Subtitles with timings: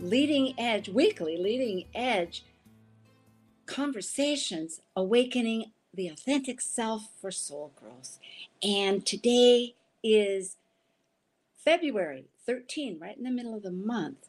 [0.00, 2.44] Leading Edge, weekly Leading Edge
[3.66, 8.18] conversations, awakening the authentic self for soul growth.
[8.62, 10.56] And today is
[11.64, 14.28] February 13, right in the middle of the month.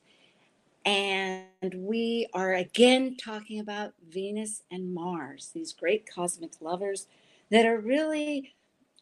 [0.86, 7.06] And we are again talking about Venus and Mars, these great cosmic lovers
[7.52, 8.54] that are really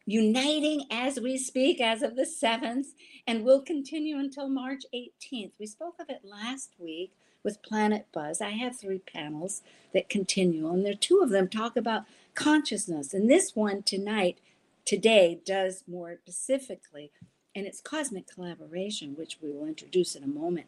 [0.08, 2.88] uniting as we speak as of the 7th
[3.28, 5.52] and will continue until March 18th.
[5.60, 7.12] We spoke of it last week
[7.44, 8.40] with Planet Buzz.
[8.40, 9.62] I have three panels
[9.94, 12.04] that continue, and there two of them talk about
[12.36, 13.14] consciousness.
[13.14, 14.40] And this one tonight,
[14.86, 17.12] today, does more specifically,
[17.54, 20.68] and it's cosmic collaboration, which we will introduce in a moment.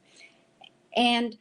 [0.95, 1.37] And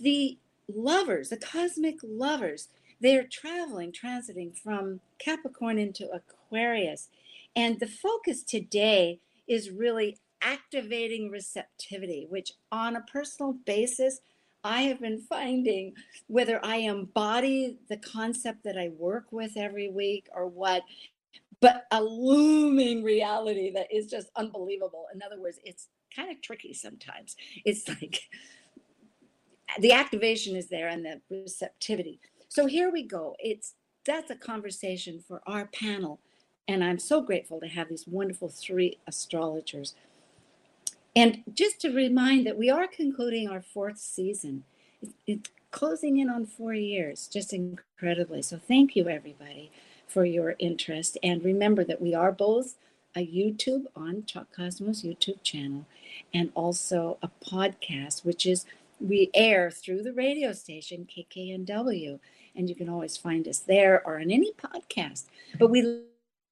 [0.00, 0.36] the
[0.68, 2.68] lovers, the cosmic lovers,
[3.00, 6.41] they're traveling, transiting from Capricorn into Aquarius.
[7.56, 14.20] And the focus today is really activating receptivity, which on a personal basis,
[14.64, 15.94] I have been finding
[16.28, 20.82] whether I embody the concept that I work with every week or what,
[21.60, 25.06] but a looming reality that is just unbelievable.
[25.14, 27.36] In other words, it's kind of tricky sometimes.
[27.64, 28.20] It's like
[29.80, 32.20] the activation is there and the receptivity.
[32.48, 33.34] So here we go.
[33.38, 36.20] It's that's a conversation for our panel.
[36.68, 39.94] And I'm so grateful to have these wonderful three astrologers
[41.14, 44.64] and just to remind that we are concluding our fourth season.
[45.26, 48.42] It's closing in on four years, just incredibly.
[48.42, 49.70] So thank you, everybody,
[50.06, 51.18] for your interest.
[51.22, 52.76] And remember that we are both
[53.14, 55.84] a YouTube on Talk Cosmos YouTube channel
[56.32, 58.64] and also a podcast, which is
[58.98, 62.20] we air through the radio station KKNW.
[62.54, 65.24] And you can always find us there or on any podcast.
[65.58, 66.02] But we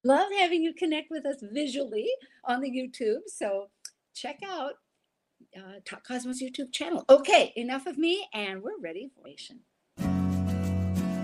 [0.03, 2.09] love having you connect with us visually
[2.45, 3.21] on the YouTube.
[3.27, 3.67] So
[4.15, 4.73] check out
[5.55, 7.03] uh, Talk Cosmos YouTube channel.
[7.09, 9.61] Okay, enough of me, and we're ready for Asian.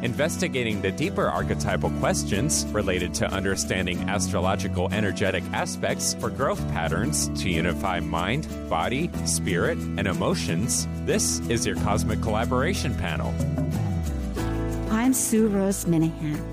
[0.03, 7.49] Investigating the deeper archetypal questions related to understanding astrological energetic aspects for growth patterns to
[7.49, 13.33] unify mind, body, spirit, and emotions, this is your Cosmic Collaboration Panel.
[14.91, 16.43] I'm Sue Rose Minahan,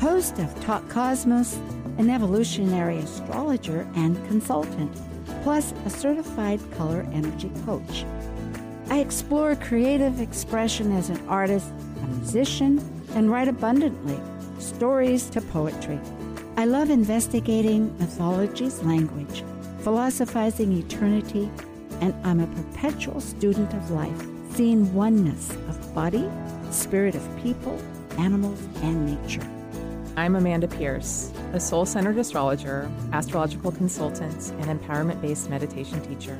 [0.00, 1.58] host of Talk Cosmos,
[1.98, 4.90] an evolutionary astrologer and consultant
[5.42, 8.04] plus a certified color energy coach.
[8.90, 11.72] I explore creative expression as an artist,
[12.02, 12.78] a musician,
[13.14, 14.20] and write abundantly
[14.58, 16.00] stories to poetry.
[16.56, 19.44] I love investigating mythology's language,
[19.80, 21.50] philosophizing eternity,
[22.00, 26.28] and I'm a perpetual student of life, seeing oneness of body,
[26.70, 27.80] spirit of people,
[28.18, 29.53] animals, and nature.
[30.16, 36.38] I'm Amanda Pierce, a soul centered astrologer, astrological consultant, and empowerment based meditation teacher.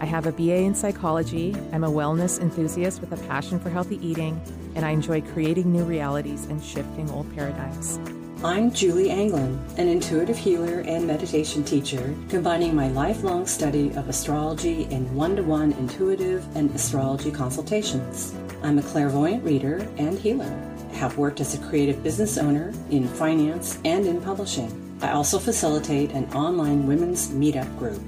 [0.00, 1.54] I have a BA in psychology.
[1.72, 4.40] I'm a wellness enthusiast with a passion for healthy eating,
[4.74, 8.00] and I enjoy creating new realities and shifting old paradigms.
[8.42, 14.88] I'm Julie Anglin, an intuitive healer and meditation teacher, combining my lifelong study of astrology
[14.90, 18.34] in one to one intuitive and astrology consultations.
[18.64, 23.78] I'm a clairvoyant reader and healer have worked as a creative business owner in finance
[23.84, 24.80] and in publishing.
[25.02, 28.00] I also facilitate an online women's meetup group.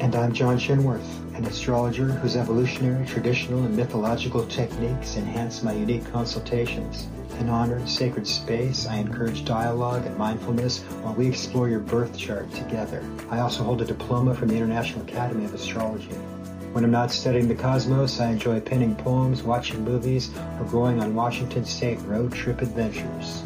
[0.00, 6.10] And I'm John Chinworth, an astrologer whose evolutionary, traditional, and mythological techniques enhance my unique
[6.12, 7.06] consultations.
[7.40, 12.16] In honor of sacred space, I encourage dialogue and mindfulness while we explore your birth
[12.16, 13.04] chart together.
[13.30, 16.16] I also hold a diploma from the International Academy of Astrology.
[16.76, 20.30] When I'm not studying the cosmos, I enjoy penning poems, watching movies,
[20.60, 23.42] or going on Washington State road trip adventures.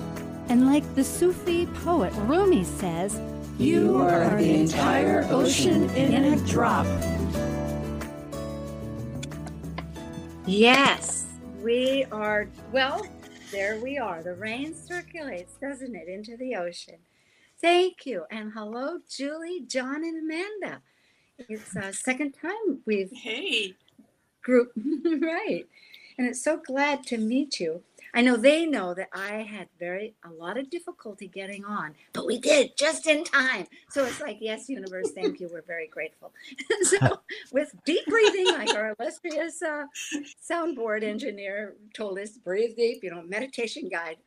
[0.48, 3.20] And like the Sufi poet Rumi says,
[3.56, 6.86] You are the entire ocean in a drop.
[10.44, 11.28] Yes,
[11.62, 13.06] we are, well,
[13.52, 14.24] there we are.
[14.24, 16.96] The rain circulates, doesn't it, into the ocean.
[17.60, 18.24] Thank you.
[18.28, 20.82] And hello, Julie, John, and Amanda.
[21.48, 23.74] It's a second time we've hey
[24.42, 24.72] group
[25.20, 25.66] right.
[26.18, 27.82] and it's so glad to meet you.
[28.12, 32.26] I know they know that I had very a lot of difficulty getting on, but
[32.26, 33.66] we did just in time.
[33.90, 35.48] So it's like, yes, universe, thank you.
[35.52, 36.32] We're very grateful.
[36.82, 37.20] so
[37.52, 39.84] with deep breathing, like our illustrious uh,
[40.50, 43.04] soundboard engineer told us, breathe deep.
[43.04, 44.16] You know, meditation guide.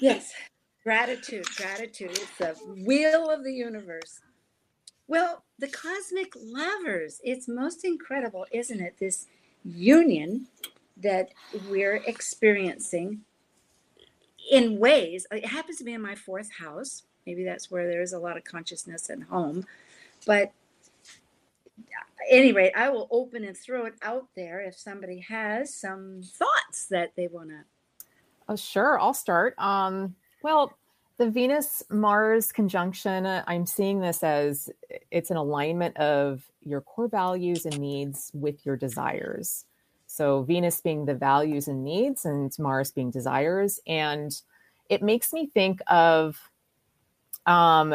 [0.00, 0.32] Yes,
[0.82, 2.10] gratitude, gratitude.
[2.12, 2.54] It's the
[2.84, 4.20] wheel of the universe.
[5.10, 7.20] Well, the cosmic lovers.
[7.24, 8.94] It's most incredible, isn't it?
[9.00, 9.26] This
[9.64, 10.46] union
[10.98, 11.30] that
[11.68, 13.22] we're experiencing
[14.52, 18.18] in ways it happens to be in my fourth house maybe that's where there's a
[18.18, 19.66] lot of consciousness at home
[20.26, 20.50] but
[22.30, 27.12] anyway i will open and throw it out there if somebody has some thoughts that
[27.16, 27.60] they want to
[28.48, 30.72] oh sure i'll start um, well
[31.20, 34.68] the venus mars conjunction i'm seeing this as
[35.12, 39.64] it's an alignment of your core values and needs with your desires
[40.10, 43.78] so Venus being the values and needs, and Mars being desires.
[43.86, 44.32] And
[44.88, 46.36] it makes me think of
[47.46, 47.94] um,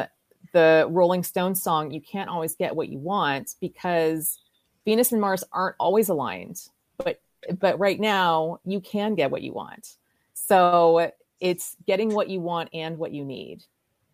[0.53, 4.39] the Rolling Stones song, You Can't Always Get What You Want, because
[4.85, 6.69] Venus and Mars aren't always aligned.
[6.97, 7.19] But
[7.59, 9.97] but right now you can get what you want.
[10.35, 13.63] So it's getting what you want and what you need.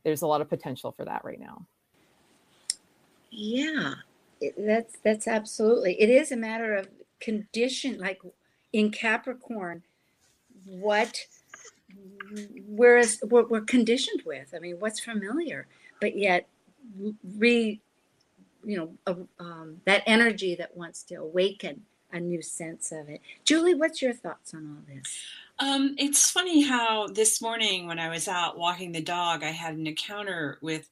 [0.04, 1.66] There's a lot of potential for that right now.
[3.30, 3.96] Yeah,
[4.58, 6.02] that's that's absolutely.
[6.02, 6.88] It is a matter of
[7.22, 8.20] condition like
[8.74, 9.84] in capricorn
[10.66, 11.26] what
[12.68, 15.68] whereas what we're conditioned with i mean what's familiar
[16.02, 16.48] but yet
[17.38, 17.80] re
[18.64, 18.78] you
[19.08, 21.82] know um, that energy that wants to awaken
[22.12, 25.18] a new sense of it julie what's your thoughts on all this
[25.62, 29.76] um, it's funny how this morning when i was out walking the dog i had
[29.76, 30.90] an encounter with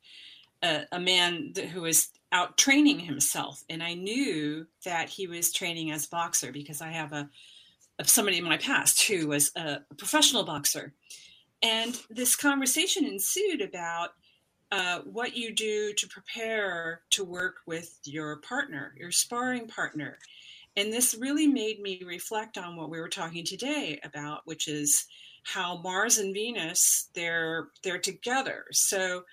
[0.64, 5.92] a, a man who was out training himself and i knew that he was training
[5.92, 7.30] as boxer because i have a,
[8.04, 10.94] somebody in my past who was a professional boxer.
[11.62, 14.12] And this conversation ensued about
[14.72, 20.20] uh, what you do to prepare to work with your partner your sparring partner
[20.78, 25.06] and this really made me reflect on what we were talking today about which is
[25.44, 28.66] how mars and venus they're they're together.
[28.72, 29.24] So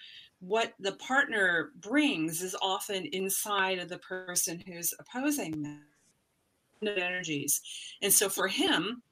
[0.41, 5.83] what the partner brings is often inside of the person who's opposing them
[6.87, 7.63] energies.
[8.03, 9.03] And so for him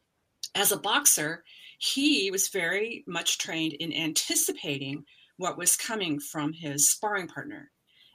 [0.55, 1.44] as a boxer
[1.79, 5.05] he was very much trained in anticipating
[5.37, 7.71] what was coming from his sparring partner.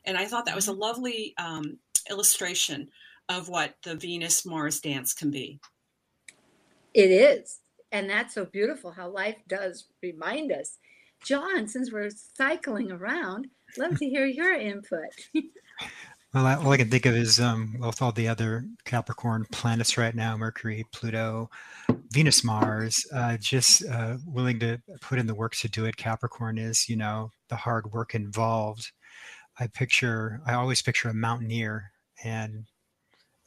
[0.06, 0.82] And i thought that was a mm-hmm.
[0.82, 1.78] lovely um,
[2.10, 2.90] illustration
[3.30, 5.60] of what the venus mars dance can be
[6.94, 7.60] it is
[7.92, 10.78] and that's so beautiful how life does remind us
[11.24, 13.48] John, since we're cycling around,
[13.78, 15.10] love to hear your input.
[16.34, 19.98] well, I, all I can think of is um, with all the other Capricorn planets
[19.98, 21.50] right now Mercury, Pluto,
[22.12, 25.98] Venus, Mars, uh, just uh, willing to put in the work to do it.
[25.98, 28.92] Capricorn is, you know, the hard work involved.
[29.60, 31.92] I picture, I always picture a mountaineer
[32.24, 32.66] and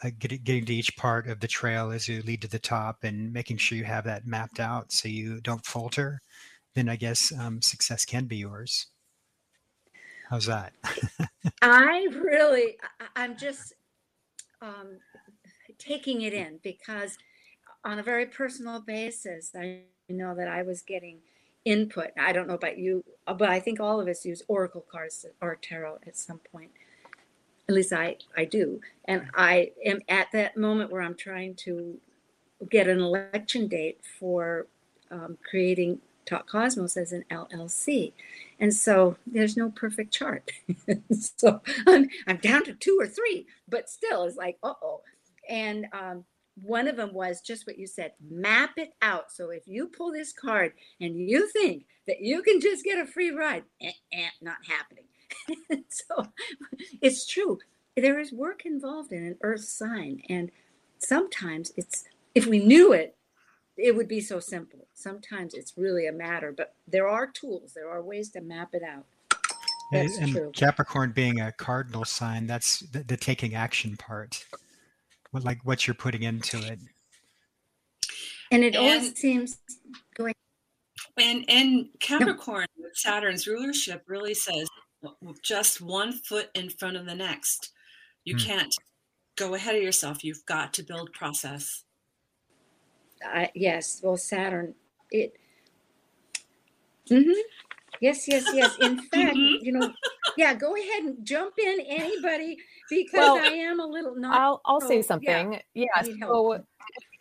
[0.04, 3.04] uh, getting, getting to each part of the trail as you lead to the top
[3.04, 6.20] and making sure you have that mapped out so you don't falter
[6.74, 8.86] then I guess um, success can be yours.
[10.30, 10.72] How's that?
[11.62, 12.78] I really,
[13.14, 13.74] I'm just
[14.62, 14.98] um,
[15.78, 17.18] taking it in because
[17.84, 21.18] on a very personal basis, I know that I was getting
[21.64, 22.10] input.
[22.18, 25.56] I don't know about you, but I think all of us use oracle cards or
[25.56, 26.70] tarot at some point.
[27.68, 28.80] At least I, I do.
[29.06, 31.98] And I am at that moment where I'm trying to
[32.70, 34.66] get an election date for
[35.10, 38.12] um, creating Talk Cosmos as an LLC.
[38.60, 40.50] And so there's no perfect chart.
[41.10, 45.02] so I'm, I'm down to two or three, but still it's like, uh oh.
[45.48, 46.24] And um,
[46.62, 49.32] one of them was just what you said map it out.
[49.32, 53.06] So if you pull this card and you think that you can just get a
[53.06, 55.04] free ride, eh, eh, not happening.
[55.88, 56.26] so
[57.00, 57.58] it's true.
[57.96, 60.22] There is work involved in an earth sign.
[60.28, 60.50] And
[60.98, 63.16] sometimes it's, if we knew it,
[63.76, 64.86] it would be so simple.
[64.94, 68.82] Sometimes it's really a matter, but there are tools, there are ways to map it
[68.82, 69.06] out.
[69.92, 70.52] That's and true.
[70.54, 74.44] Capricorn being a cardinal sign, that's the, the taking action part.
[75.32, 76.78] What like what you're putting into it.
[78.50, 79.58] And it and, always seems
[80.14, 80.34] going.
[81.18, 82.88] And and Capricorn, no.
[82.94, 84.68] Saturn's rulership really says
[85.42, 87.72] just one foot in front of the next.
[88.24, 88.42] You hmm.
[88.42, 88.74] can't
[89.36, 90.24] go ahead of yourself.
[90.24, 91.84] You've got to build process.
[93.24, 94.74] I, yes, well, Saturn,
[95.10, 95.36] it.
[97.10, 97.30] Mm-hmm.
[98.00, 98.76] Yes, yes, yes.
[98.80, 99.64] In fact, mm-hmm.
[99.64, 99.92] you know,
[100.36, 102.56] yeah, go ahead and jump in, anybody,
[102.90, 104.38] because well, I am a little not.
[104.38, 105.60] I'll I'll say something.
[105.74, 105.86] Yeah.
[105.96, 106.64] yeah so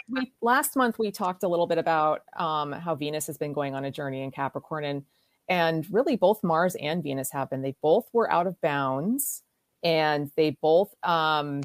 [0.09, 3.75] we, last month we talked a little bit about um, how Venus has been going
[3.75, 5.03] on a journey in Capricorn, and
[5.51, 7.61] and really both Mars and Venus been.
[7.61, 9.43] They both were out of bounds,
[9.83, 11.59] and they both, um,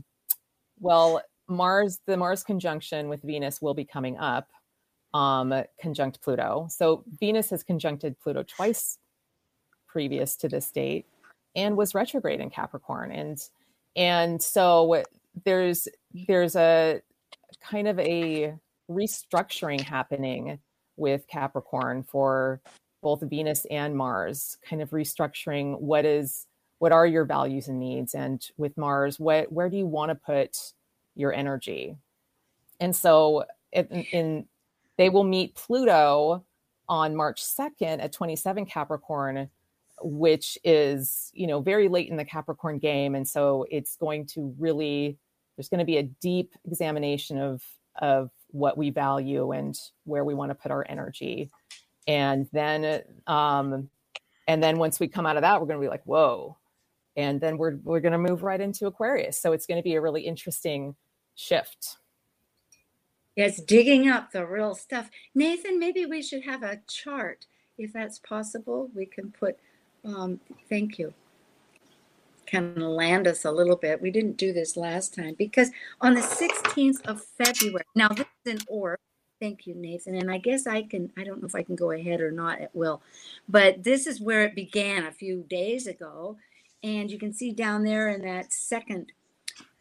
[0.80, 4.48] well, Mars, the Mars conjunction with Venus will be coming up,
[5.14, 6.66] um, conjunct Pluto.
[6.68, 8.98] So Venus has conjuncted Pluto twice
[9.86, 11.06] previous to this date,
[11.54, 13.38] and was retrograde in Capricorn, and
[13.94, 15.04] and so
[15.44, 15.86] there's
[16.26, 17.00] there's a
[17.60, 18.52] kind of a
[18.90, 20.58] restructuring happening
[20.96, 22.60] with Capricorn for
[23.06, 26.48] both Venus and Mars, kind of restructuring what is
[26.80, 30.16] what are your values and needs, and with Mars, what where do you want to
[30.16, 30.72] put
[31.14, 31.94] your energy?
[32.80, 34.46] And so, in, in
[34.98, 36.44] they will meet Pluto
[36.88, 39.50] on March second at twenty seven Capricorn,
[40.02, 44.52] which is you know very late in the Capricorn game, and so it's going to
[44.58, 45.16] really
[45.56, 47.62] there's going to be a deep examination of
[48.02, 51.52] of what we value and where we want to put our energy
[52.06, 53.88] and then um
[54.48, 56.56] and then once we come out of that we're going to be like whoa.
[57.16, 59.38] And then we're we're going to move right into aquarius.
[59.40, 60.94] So it's going to be a really interesting
[61.34, 61.96] shift.
[63.34, 65.10] Yes digging up the real stuff.
[65.34, 67.46] Nathan maybe we should have a chart
[67.78, 68.90] if that's possible.
[68.94, 69.58] We can put
[70.04, 71.12] um thank you.
[72.46, 74.00] Can land us a little bit.
[74.00, 75.70] We didn't do this last time because
[76.00, 79.00] on the 16th of February, now this is an orb.
[79.40, 80.14] Thank you, Nathan.
[80.14, 82.60] And I guess I can, I don't know if I can go ahead or not,
[82.60, 83.02] it will.
[83.48, 86.36] But this is where it began a few days ago.
[86.82, 89.12] And you can see down there in that second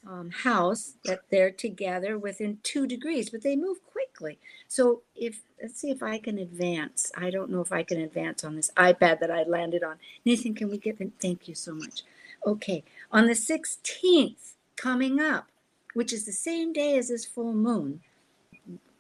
[0.08, 4.40] um, house that they're together within two degrees, but they move quickly.
[4.68, 7.12] So if let's see if I can advance.
[7.18, 9.96] I don't know if I can advance on this iPad that I landed on.
[10.26, 11.14] Nathan, can we get them?
[11.22, 12.04] Thank you so much.
[12.46, 15.48] Okay, on the 16th, coming up,
[15.94, 18.02] which is the same day as this full moon,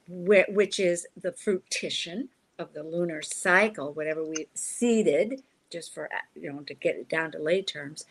[0.08, 6.60] which is the fruition of the lunar cycle, whatever we seeded, just for, you know,
[6.62, 8.06] to get it down to lay terms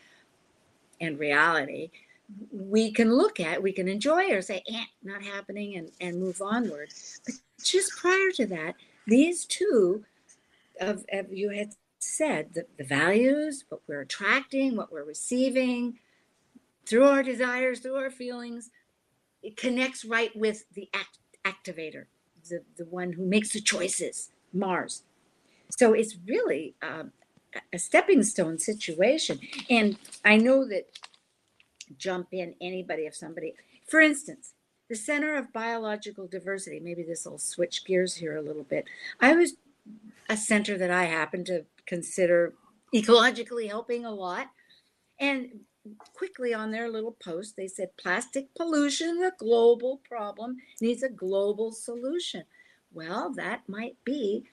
[1.01, 1.89] and reality,
[2.51, 6.41] we can look at, we can enjoy or say, eh, not happening, and, and move
[6.41, 6.89] onward.
[7.25, 8.75] But just prior to that,
[9.07, 10.03] these two
[10.81, 15.99] of, of you had said, the, the values, what we're attracting, what we're receiving
[16.85, 18.69] through our desires, through our feelings,
[19.43, 22.05] it connects right with the act, activator,
[22.49, 25.03] the, the one who makes the choices, Mars.
[25.69, 27.11] So it's really um,
[27.73, 29.39] a stepping stone situation.
[29.69, 30.85] And I know that
[31.97, 33.53] jump in anybody if somebody,
[33.87, 34.53] for instance,
[34.89, 38.85] the Center of Biological Diversity, maybe this will switch gears here a little bit.
[39.19, 39.53] I was
[40.29, 42.53] a center that I happen to consider
[42.93, 44.47] ecologically helping a lot.
[45.19, 45.61] And
[46.13, 51.71] quickly on their little post, they said plastic pollution, a global problem, needs a global
[51.71, 52.43] solution.
[52.93, 54.45] Well, that might be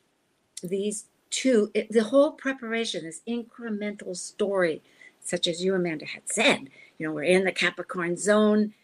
[0.63, 4.83] these two, it, the whole preparation, this incremental story,
[5.21, 6.69] such as you, Amanda, had said.
[6.99, 8.75] You know, we're in the Capricorn zone,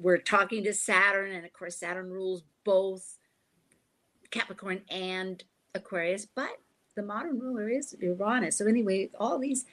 [0.00, 3.18] we're talking to Saturn, and of course, Saturn rules both
[4.30, 5.42] Capricorn and
[5.74, 6.58] Aquarius, but
[6.94, 8.58] the modern ruler is Uranus.
[8.58, 9.64] So anyway, all these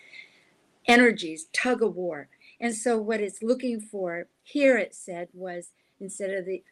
[0.88, 2.28] energies tug of war.
[2.60, 6.64] And so what it's looking for here, it said, was instead of the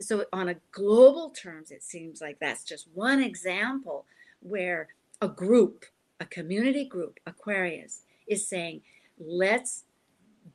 [0.00, 4.06] so on a global terms, it seems like that's just one example
[4.40, 4.88] where
[5.20, 5.84] a group,
[6.18, 8.80] a community group, Aquarius, is saying,
[9.18, 9.84] let's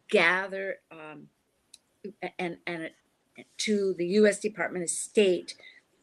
[0.10, 1.28] gather um,
[2.38, 2.90] and and
[3.58, 4.40] to the U.S.
[4.40, 5.56] Department of State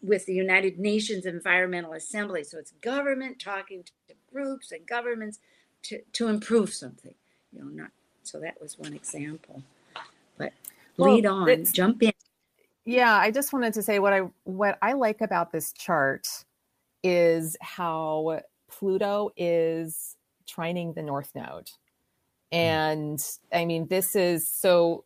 [0.03, 2.45] with the United Nations Environmental Assembly.
[2.45, 5.41] So it's government talking to groups and governments
[5.85, 7.15] to, to improve something.
[7.53, 7.91] You know, not
[8.23, 9.63] so that was one example.
[10.37, 10.53] But
[10.97, 12.13] lead well, on, jump in.
[12.85, 16.29] Yeah, I just wanted to say what I what I like about this chart
[17.03, 20.17] is how Pluto is
[20.47, 21.71] trining the north node.
[22.53, 22.57] Hmm.
[22.57, 25.05] And I mean, this is so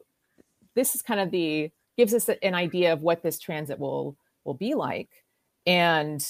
[0.75, 4.55] this is kind of the gives us an idea of what this transit will will
[4.55, 5.25] be like
[5.67, 6.27] and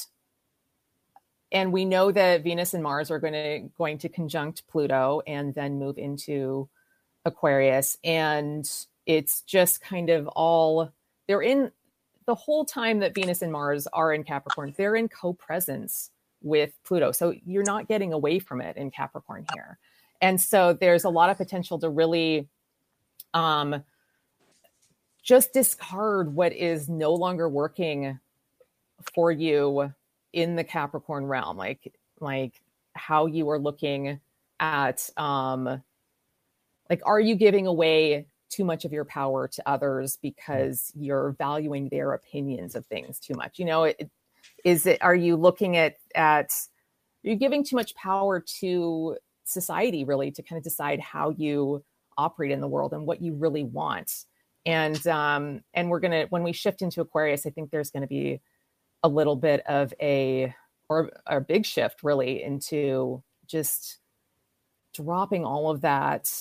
[1.53, 5.55] and we know that venus and mars are going to going to conjunct pluto and
[5.55, 6.69] then move into
[7.25, 7.97] aquarius.
[8.05, 8.69] And
[9.07, 10.93] it's just kind of all
[11.27, 11.73] they're in
[12.27, 16.11] the whole time that venus and mars are in capricorn they're in co-presence
[16.43, 17.13] with pluto.
[17.13, 19.79] So you're not getting away from it in capricorn here.
[20.23, 22.49] And so there's a lot of potential to really
[23.35, 23.83] um
[25.23, 28.19] just discard what is no longer working
[29.15, 29.93] for you
[30.33, 32.61] in the Capricorn realm, like like
[32.95, 34.21] how you are looking
[34.59, 35.83] at um
[36.89, 41.89] like are you giving away too much of your power to others because you're valuing
[41.89, 43.59] their opinions of things too much?
[43.59, 44.11] You know it,
[44.65, 46.51] is it are you looking at at
[47.23, 51.83] you're you giving too much power to society really to kind of decide how you
[52.17, 54.25] operate in the world and what you really want?
[54.67, 58.07] And um and we're gonna when we shift into aquarius i think there's going to
[58.07, 58.41] be
[59.03, 60.55] a little bit of a
[60.89, 63.99] or a big shift really into just
[64.95, 66.33] dropping all of that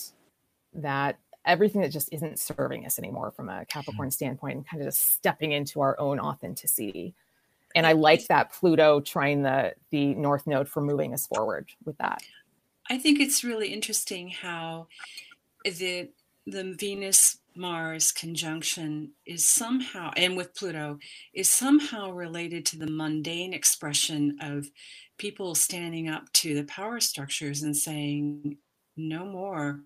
[0.73, 4.87] that everything that just isn't serving us anymore from a capricorn standpoint and kind of
[4.87, 7.15] just stepping into our own authenticity.
[7.75, 11.97] And i like that pluto trining the the north node for moving us forward with
[11.99, 12.21] that.
[12.89, 14.87] I think it's really interesting how
[15.63, 16.09] the
[16.47, 20.97] the venus mars conjunction is somehow and with pluto
[21.33, 24.69] is somehow related to the mundane expression of
[25.19, 28.57] people standing up to the power structures and saying
[28.97, 29.81] no more.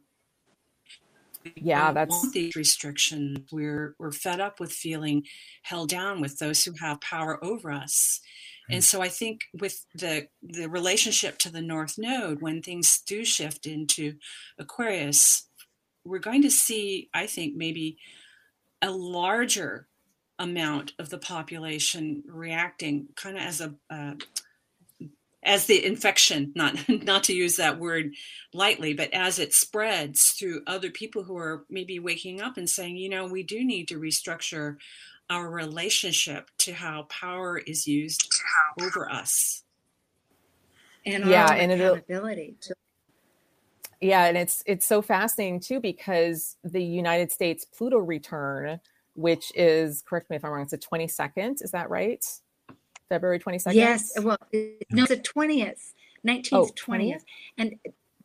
[1.55, 3.39] Yeah that's these restrictions.
[3.51, 5.23] We're we're fed up with feeling
[5.63, 8.21] held down with those who have power over us.
[8.69, 8.81] And hmm.
[8.81, 13.65] so i think with the the relationship to the north node when things do shift
[13.65, 14.13] into
[14.57, 15.49] aquarius
[16.05, 17.97] we're going to see i think maybe
[18.81, 19.87] a larger
[20.39, 24.13] amount of the population reacting kind of as a uh,
[25.43, 28.13] as the infection not not to use that word
[28.53, 32.95] lightly but as it spreads through other people who are maybe waking up and saying
[32.97, 34.77] you know we do need to restructure
[35.29, 38.31] our relationship to how power is used
[38.81, 39.63] over us.
[41.05, 42.75] And yeah and accountability to-
[44.03, 48.79] yeah and it's it's so fascinating too because the united states pluto return
[49.15, 52.25] which is correct me if i'm wrong it's the 22nd is that right
[53.13, 53.73] February 22nd?
[53.75, 54.11] Yes.
[54.19, 55.93] Well, no, it's the 20th,
[56.27, 56.75] 19th, oh, 20th.
[56.75, 57.21] 20th.
[57.59, 57.75] And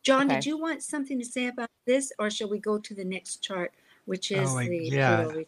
[0.01, 0.35] John, okay.
[0.35, 3.43] did you want something to say about this or shall we go to the next
[3.43, 3.71] chart,
[4.05, 5.25] which is oh, the yeah.
[5.25, 5.45] return?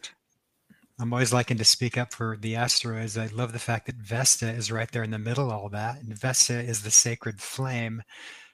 [0.99, 3.17] I'm always liking to speak up for the asteroids.
[3.17, 5.99] I love the fact that Vesta is right there in the middle of all that.
[6.01, 8.03] And Vesta is the sacred flame.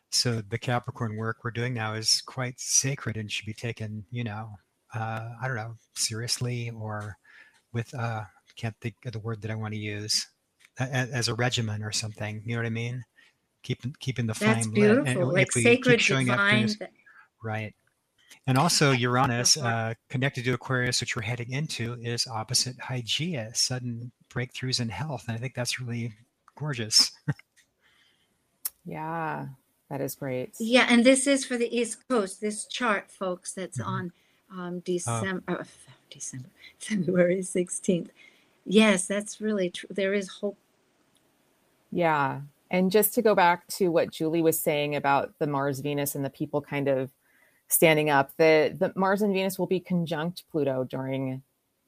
[0.09, 4.23] So the Capricorn work we're doing now is quite sacred and should be taken, you
[4.23, 4.51] know,
[4.93, 7.17] uh, I don't know, seriously or
[7.73, 8.23] with, uh,
[8.57, 10.27] can't think of the word that I want to use
[10.79, 12.41] as a regimen or something.
[12.45, 13.03] You know what I mean?
[13.63, 15.03] Keeping keeping the flame That's beautiful.
[15.03, 15.17] lit.
[15.17, 16.65] And like sacred showing divine.
[16.65, 16.91] Up that...
[17.43, 17.73] Right.
[18.45, 24.11] And also Uranus uh, connected to Aquarius, which we're heading into, is opposite Hygeia, sudden
[24.29, 25.25] breakthroughs in health.
[25.27, 26.13] And I think that's really
[26.55, 27.11] gorgeous.
[28.85, 29.47] yeah,
[29.89, 30.53] that is great.
[30.59, 32.41] Yeah, and this is for the East Coast.
[32.41, 33.89] This chart, folks, that's mm-hmm.
[33.89, 34.11] on
[34.51, 35.63] um, December, uh,
[36.09, 38.11] December, February sixteenth.
[38.65, 39.89] Yes, that's really true.
[39.91, 40.57] There is hope
[41.91, 42.41] yeah.
[42.69, 46.25] And just to go back to what Julie was saying about the Mars Venus and
[46.25, 47.11] the people kind of
[47.69, 51.41] standing up, the, the Mars and Venus will be conjunct Pluto during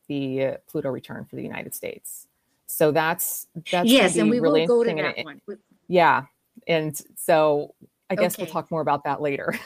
[0.07, 2.27] the Pluto return for the United States.
[2.65, 5.41] So that's that's yes, and we really will go to that one.
[5.88, 6.25] Yeah,
[6.67, 7.74] and so
[8.10, 8.43] I guess okay.
[8.43, 9.58] we'll talk more about that later.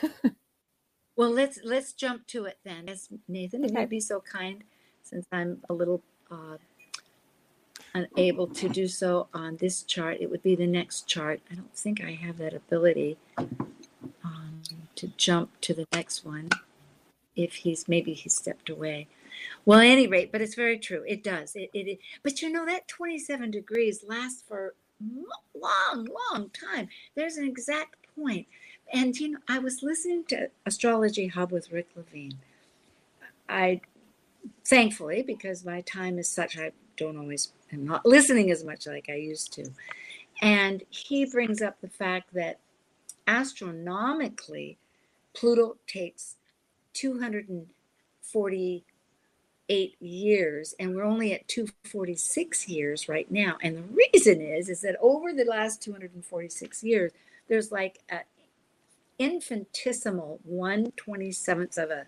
[1.15, 2.89] well, let's let's jump to it then.
[2.89, 3.73] As Nathan, okay.
[3.73, 4.63] if you'd be so kind,
[5.01, 6.57] since I'm a little uh,
[7.93, 11.41] unable to do so on this chart, it would be the next chart.
[11.51, 14.61] I don't think I have that ability um,
[14.95, 16.49] to jump to the next one
[17.35, 19.07] if he's maybe he stepped away.
[19.65, 21.03] Well, at any rate, but it's very true.
[21.07, 21.55] It does.
[21.55, 24.75] It, it, it but you know that 27 degrees lasts for
[25.93, 26.89] long, long time.
[27.15, 28.47] There's an exact point.
[28.93, 32.37] And you know, I was listening to Astrology Hub with Rick Levine.
[33.49, 33.81] I
[34.65, 39.09] thankfully, because my time is such, I don't always am not listening as much like
[39.09, 39.69] I used to.
[40.41, 42.59] And he brings up the fact that
[43.27, 44.77] astronomically,
[45.33, 46.35] Pluto takes
[49.73, 53.57] 248 years, and we're only at 246 years right now.
[53.61, 57.11] And the reason is, is that over the last 246 years,
[57.47, 58.21] there's like an
[59.19, 62.05] infinitesimal 127th of a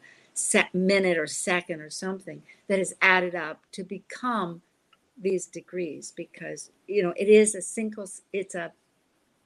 [0.73, 4.61] minute or second or something that is added up to become
[5.17, 8.73] these degrees because you know it is a single it's a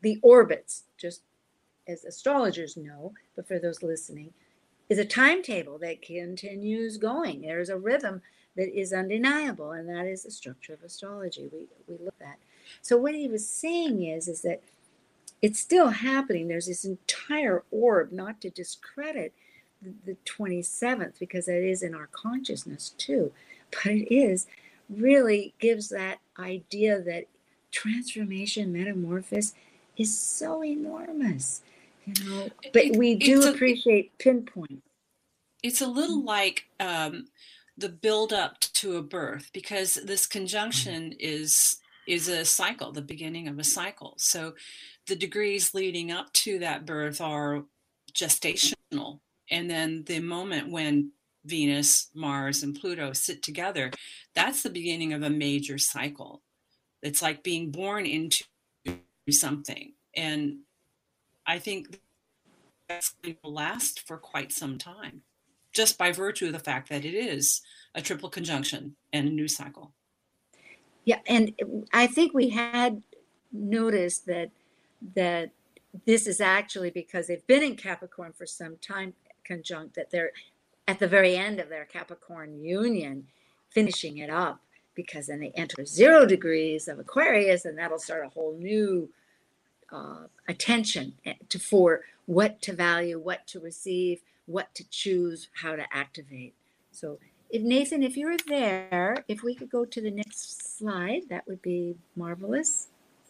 [0.01, 1.21] the orbits just
[1.88, 4.34] as astrologers know but for those listening
[4.89, 7.41] is a timetable that continues going.
[7.41, 8.21] There's a rhythm
[8.56, 11.49] that is undeniable and that is the structure of astrology.
[11.52, 12.38] We we look at
[12.82, 14.62] so what he was saying is is that
[15.41, 16.47] it's still happening.
[16.47, 19.34] There's this entire orb not to discredit
[19.82, 23.32] the, the 27th because that is in our consciousness too
[23.71, 24.47] but it is
[24.89, 27.25] really gives that idea that
[27.71, 29.54] transformation, metamorphosis
[29.97, 31.62] is so enormous,
[32.74, 34.84] But we do it, appreciate pinpoint.
[35.63, 37.28] it's a little like um,
[37.78, 43.48] the build up to a birth because this conjunction is is a cycle, the beginning
[43.48, 44.15] of a cycle.
[44.17, 44.56] So
[45.08, 47.63] the degrees leading up to that birth are
[48.13, 49.19] gestational,
[49.52, 51.12] and then the moment when
[51.45, 53.91] Venus, Mars, and Pluto sit together,
[54.36, 56.41] that's the beginning of a major cycle.
[57.02, 58.43] It's like being born into
[59.30, 59.93] something.
[60.15, 60.60] And
[61.49, 61.99] I think
[62.88, 65.23] that's going to last for quite some time,
[65.73, 67.62] just by virtue of the fact that it is
[67.95, 69.95] a triple conjunction and a new cycle.
[71.05, 71.51] Yeah, and
[71.91, 73.01] I think we had
[73.51, 74.51] noticed that
[75.15, 75.49] that
[76.05, 80.31] this is actually because they've been in Capricorn for some time conjunct that they're
[80.88, 83.25] at the very end of their Capricorn union,
[83.71, 84.62] finishing it up
[84.93, 89.09] because then they enter zero degrees of Aquarius, and that'll start a whole new
[89.91, 95.75] uh, attention eh, to for what to value, what to receive, what to choose, how
[95.75, 96.54] to activate.
[96.91, 101.47] So, if Nathan, if you're there, if we could go to the next slide, that
[101.47, 102.88] would be marvelous.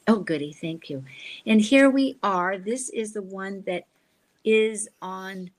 [0.08, 1.04] Oh, goody, thank you.
[1.46, 2.58] And here we are.
[2.58, 3.86] This is the one that
[4.44, 5.52] is on.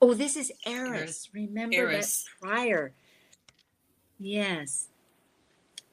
[0.00, 1.00] Oh, this is Eris.
[1.00, 1.28] Eris.
[1.34, 2.24] Remember Eris.
[2.24, 2.92] that prior.
[4.18, 4.88] Yes.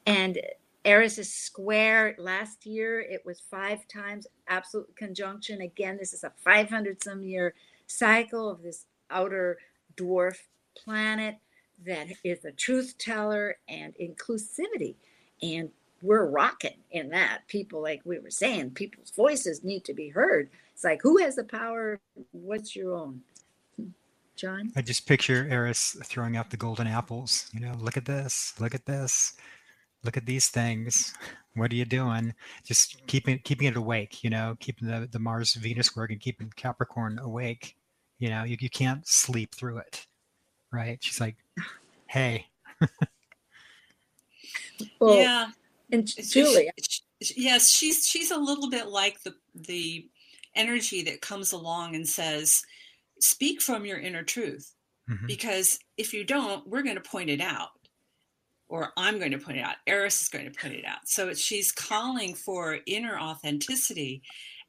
[0.06, 0.40] And
[0.86, 2.16] Eris is square.
[2.18, 5.62] Last year it was five times absolute conjunction.
[5.62, 7.54] Again, this is a 500 some year
[7.88, 9.58] cycle of this outer
[9.98, 10.38] dwarf
[10.76, 11.38] planet
[11.86, 14.96] that is a truth teller and inclusivity.
[15.42, 15.70] And
[16.02, 17.42] we're rocking in that.
[17.48, 20.50] People, like we were saying, people's voices need to be heard.
[20.74, 22.00] It's like, who has the power?
[22.32, 23.22] What's your own?
[24.36, 24.72] John?
[24.78, 27.50] I just picture Eris throwing out the golden apples.
[27.54, 29.34] You know, look at this, look at this
[30.04, 31.14] look at these things.
[31.56, 32.34] What are you doing?
[32.64, 36.52] Just keeping keeping it awake you know keeping the, the mars venus work and keeping
[36.56, 37.76] capricorn awake.
[38.20, 40.06] You know you, you can't sleep through it
[40.72, 40.98] right?
[41.02, 41.36] She's like
[42.08, 42.48] hey.
[45.02, 45.48] Well, yeah.
[45.92, 46.70] and julie.
[47.20, 50.08] yes she's she's a little bit like the the
[50.56, 52.64] energy that comes along and says
[53.20, 54.74] speak from your inner truth.
[55.10, 55.26] Mm-hmm.
[55.26, 57.70] because if you don't we're going to point it out
[58.70, 59.76] or I'm going to point it out.
[59.88, 61.00] Eris is going to point it out.
[61.06, 64.22] So she's calling for inner authenticity.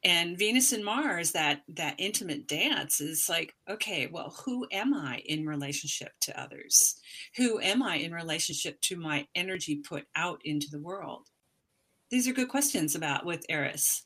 [0.03, 5.21] And Venus and Mars, that that intimate dance is like, okay, well, who am I
[5.25, 6.95] in relationship to others?
[7.37, 11.27] Who am I in relationship to my energy put out into the world?
[12.09, 14.05] These are good questions about with Eris.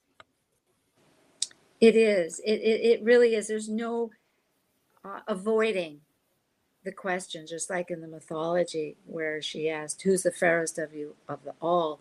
[1.80, 2.42] It is.
[2.46, 3.48] It, it, it really is.
[3.48, 4.12] There's no
[5.06, 6.02] uh, avoiding
[6.86, 11.16] the question, just like in the mythology where she asked, Who's the fairest of you
[11.28, 12.00] of the all?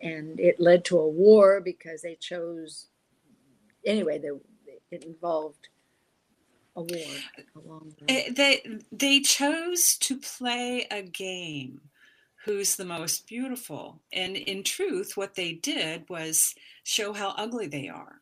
[0.00, 2.86] And it led to a war because they chose,
[3.86, 4.30] anyway, they,
[4.92, 5.68] it involved
[6.76, 7.06] a war
[7.56, 11.80] along the eh, they they chose to play a game
[12.46, 17.88] who's the most beautiful and in truth what they did was show how ugly they
[17.88, 18.21] are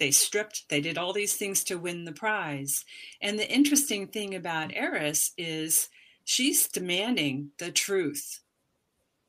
[0.00, 2.84] they stripped, they did all these things to win the prize.
[3.20, 5.88] And the interesting thing about Eris is
[6.24, 8.40] she's demanding the truth.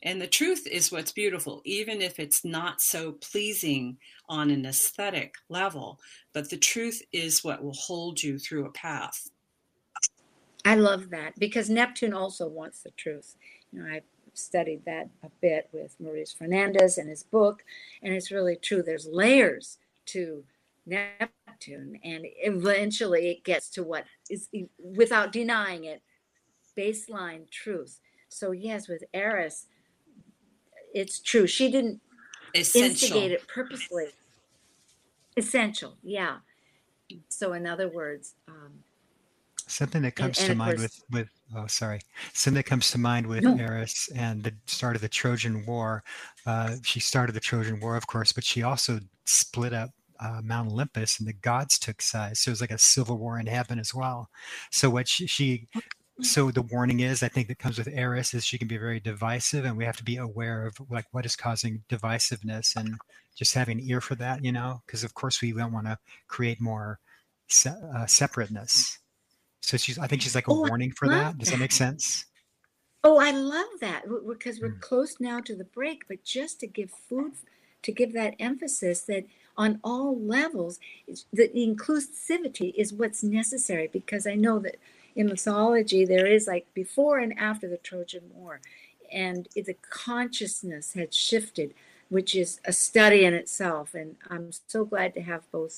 [0.01, 5.36] And the truth is what's beautiful, even if it's not so pleasing on an aesthetic
[5.49, 5.99] level.
[6.34, 9.29] But the truth is what will hold you through a path.
[10.65, 13.36] I love that because Neptune also wants the truth.
[13.71, 14.03] You know, I've
[14.34, 17.63] studied that a bit with Maurice Fernandez and his book,
[18.01, 18.81] and it's really true.
[18.81, 20.43] There's layers to
[20.86, 26.02] Neptune, and eventually it gets to what is, without denying it,
[26.78, 28.00] baseline truth.
[28.30, 29.67] So yes, with Eris,
[30.94, 31.48] it's true.
[31.48, 32.02] She didn't
[32.56, 32.89] Essential.
[32.89, 34.08] instigate it purposely.
[35.38, 36.38] Essential, yeah.
[37.30, 38.84] So in other words, um,
[39.67, 42.00] something that comes and, and to mind course, with with oh sorry
[42.34, 43.56] something that comes to mind with no.
[43.56, 46.04] eris and the start of the trojan war
[46.46, 50.71] uh, she started the trojan war of course but she also split up uh, Mount
[50.71, 52.39] Olympus, and the gods took sides.
[52.39, 54.29] So it was like a civil war in heaven as well.
[54.69, 55.67] So what she, she
[56.21, 58.99] so the warning is, I think that comes with Eris is she can be very
[58.99, 62.95] divisive, and we have to be aware of like what is causing divisiveness and
[63.36, 65.97] just having an ear for that, you know, because of course we don't want to
[66.27, 66.99] create more
[67.47, 68.99] se- uh, separateness.
[69.62, 71.38] So she's, I think she's like a oh, warning for that.
[71.38, 72.25] Does that make sense?
[73.03, 74.81] Oh, I love that because we're mm.
[74.81, 77.34] close now to the break, but just to give food,
[77.84, 79.25] to give that emphasis that
[79.63, 80.76] on all levels.
[81.39, 84.78] The inclusivity is what's necessary because I know that
[85.19, 88.56] in mythology there is like before and after the Trojan War,
[89.12, 91.69] and the consciousness had shifted,
[92.15, 93.88] which is a study in itself.
[94.00, 95.76] And I'm so glad to have both,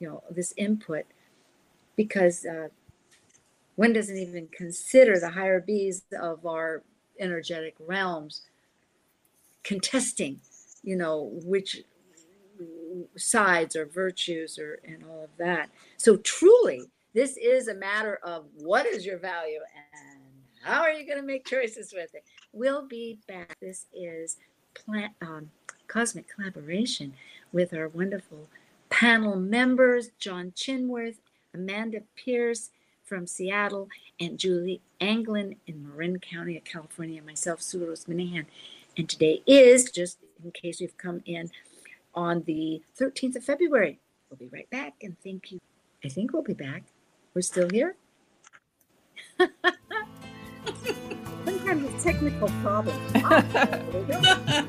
[0.00, 1.04] you know, this input
[1.96, 2.68] because uh,
[3.76, 6.82] One doesn't even consider the higher bees of our
[7.18, 8.42] energetic realms
[9.64, 10.40] contesting,
[10.82, 11.82] you know, which
[13.16, 15.70] sides or virtues or and all of that.
[15.96, 16.82] So truly,
[17.14, 19.60] this is a matter of what is your value
[19.94, 20.20] and
[20.62, 22.24] how are you going to make choices with it.
[22.52, 23.56] We'll be back.
[23.60, 24.36] This is
[24.74, 25.50] plant um,
[25.88, 27.12] cosmic collaboration
[27.52, 28.48] with our wonderful
[28.88, 31.16] panel members, John Chinworth,
[31.54, 32.70] Amanda Pierce
[33.04, 33.88] from Seattle,
[34.20, 38.46] and Julie Anglin in Marin County of California, myself, Sue Rose Minahan.
[38.96, 41.50] And today is, just in case you've come in,
[42.14, 43.98] on the 13th of February.
[44.30, 45.60] We'll be right back, and thank you.
[46.04, 46.84] I think we'll be back.
[47.34, 47.96] We're still here.
[51.44, 52.98] Sometimes it's technical problems.
[53.24, 54.66] Ah,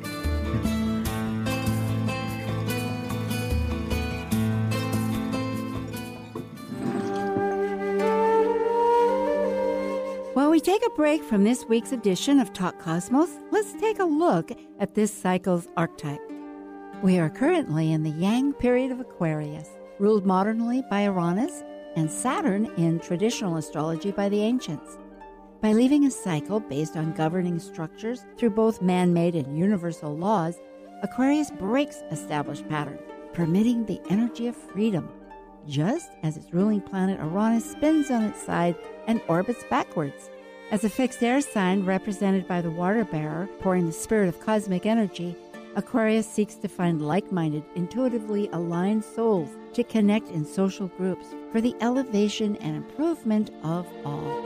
[10.33, 14.03] While we take a break from this week's edition of Talk Cosmos, let's take a
[14.03, 16.32] look at this cycle's archetype.
[17.03, 19.67] We are currently in the Yang period of Aquarius,
[19.99, 21.61] ruled modernly by Uranus
[21.97, 24.97] and Saturn in traditional astrology by the ancients.
[25.59, 30.61] By leaving a cycle based on governing structures through both man made and universal laws,
[31.01, 33.01] Aquarius breaks established patterns,
[33.33, 35.09] permitting the energy of freedom,
[35.67, 40.29] just as its ruling planet Uranus spins on its side and orbits backwards.
[40.71, 44.85] As a fixed air sign represented by the water bearer pouring the spirit of cosmic
[44.85, 45.35] energy,
[45.75, 51.61] Aquarius seeks to find like minded, intuitively aligned souls to connect in social groups for
[51.61, 54.41] the elevation and improvement of all.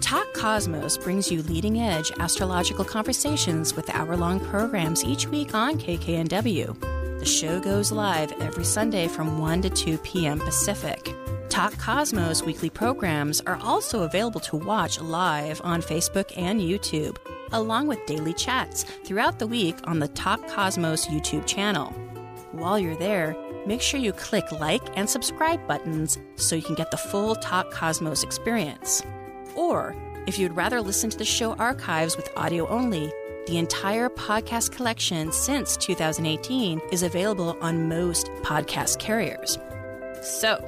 [0.00, 5.78] Talk Cosmos brings you leading edge astrological conversations with hour long programs each week on
[5.78, 7.18] KKNW.
[7.18, 10.38] The show goes live every Sunday from 1 to 2 p.m.
[10.38, 11.14] Pacific.
[11.48, 17.16] Talk Cosmos weekly programs are also available to watch live on Facebook and YouTube,
[17.52, 21.90] along with daily chats throughout the week on the Talk Cosmos YouTube channel.
[22.52, 23.36] While you're there,
[23.66, 27.70] make sure you click like and subscribe buttons so you can get the full Talk
[27.70, 29.02] Cosmos experience.
[29.54, 33.12] Or, if you'd rather listen to the show archives with audio only,
[33.46, 39.58] the entire podcast collection since 2018 is available on most podcast carriers.
[40.22, 40.64] So,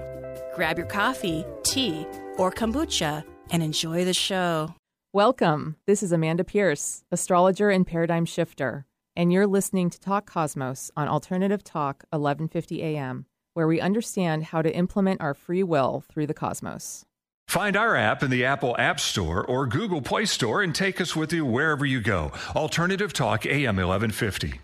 [0.57, 4.75] grab your coffee, tea, or kombucha and enjoy the show.
[5.15, 5.77] Welcome.
[5.87, 11.07] This is Amanda Pierce, astrologer and paradigm shifter, and you're listening to Talk Cosmos on
[11.07, 16.35] Alternative Talk 1150 AM, where we understand how to implement our free will through the
[16.35, 17.05] cosmos.
[17.47, 21.15] Find our app in the Apple App Store or Google Play Store and take us
[21.15, 22.33] with you wherever you go.
[22.57, 24.63] Alternative Talk AM 1150.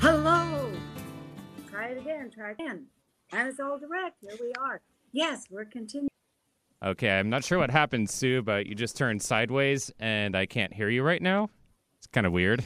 [0.00, 0.70] Hello.
[1.68, 2.30] Try it again.
[2.32, 2.86] Try it again.
[3.32, 4.18] And it's all direct.
[4.20, 4.80] Here we are.
[5.16, 6.10] Yes, we're continuing.
[6.84, 10.74] Okay, I'm not sure what happened, Sue, but you just turned sideways and I can't
[10.74, 11.48] hear you right now.
[11.96, 12.62] It's kind of weird.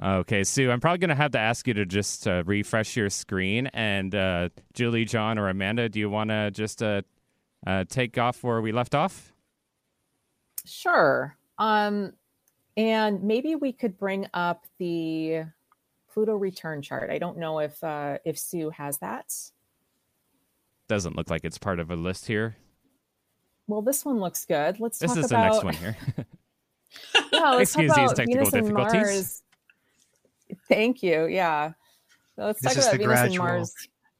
[0.00, 3.10] Okay, Sue, I'm probably going to have to ask you to just uh, refresh your
[3.10, 3.66] screen.
[3.74, 7.02] And uh, Julie, John, or Amanda, do you want to just uh,
[7.66, 9.32] uh, take off where we left off?
[10.64, 11.36] Sure.
[11.58, 12.12] Um,
[12.76, 15.42] and maybe we could bring up the
[16.08, 17.10] Pluto return chart.
[17.10, 19.34] I don't know if uh, if Sue has that.
[20.90, 22.56] Doesn't look like it's part of a list here.
[23.68, 24.80] Well, this one looks good.
[24.80, 25.96] Let's This talk is about the next one here.
[27.32, 29.02] yeah, let's Excuse talk these technical Venus and difficulties.
[30.50, 30.58] Mars.
[30.68, 31.26] Thank you.
[31.26, 31.74] Yeah.
[32.34, 33.74] So let's This talk is about the Venus and gradual- Mars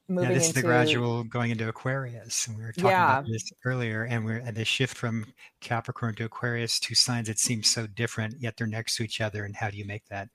[0.07, 3.19] moving yeah, this is the gradual going into Aquarius, and we were talking Yeah.
[3.19, 4.05] about this earlier.
[4.05, 5.27] And we're and the shift from
[5.61, 9.45] Capricorn to Aquarius, two signs that seem so different, yet they're next to each other.
[9.45, 10.29] And how do you make that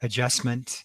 [0.00, 0.84] adjustment?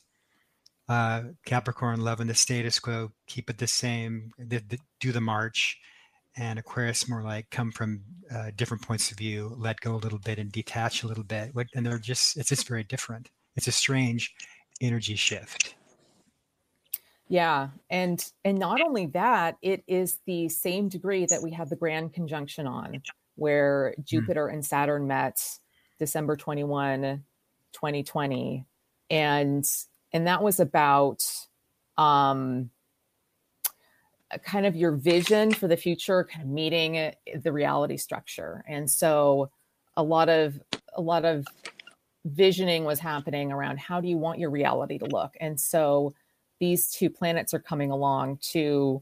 [0.92, 5.80] Uh, Capricorn loving the status quo, keep it the same, the, the, do the march,
[6.36, 10.20] and Aquarius more like come from uh, different points of view, let go a little
[10.20, 11.56] bit, and detach a little bit.
[11.56, 13.30] What- And they're just it's just very different.
[13.56, 14.34] It's a strange
[14.82, 15.76] energy shift.
[17.30, 21.78] Yeah, and and not only that, it is the same degree that we had the
[21.78, 23.02] grand conjunction on,
[23.36, 25.42] where Jupiter and Saturn met
[26.00, 27.24] December 21,
[27.72, 28.66] 2020.
[29.10, 29.66] And
[30.14, 31.24] and that was about
[31.98, 32.70] um
[34.44, 37.12] kind of your vision for the future, kind of meeting uh,
[37.44, 38.64] the reality structure.
[38.68, 39.50] And so
[39.98, 40.60] a lot of
[40.94, 41.46] a lot of
[42.26, 45.36] visioning was happening around how do you want your reality to look.
[45.40, 46.14] And so
[46.60, 49.02] these two planets are coming along to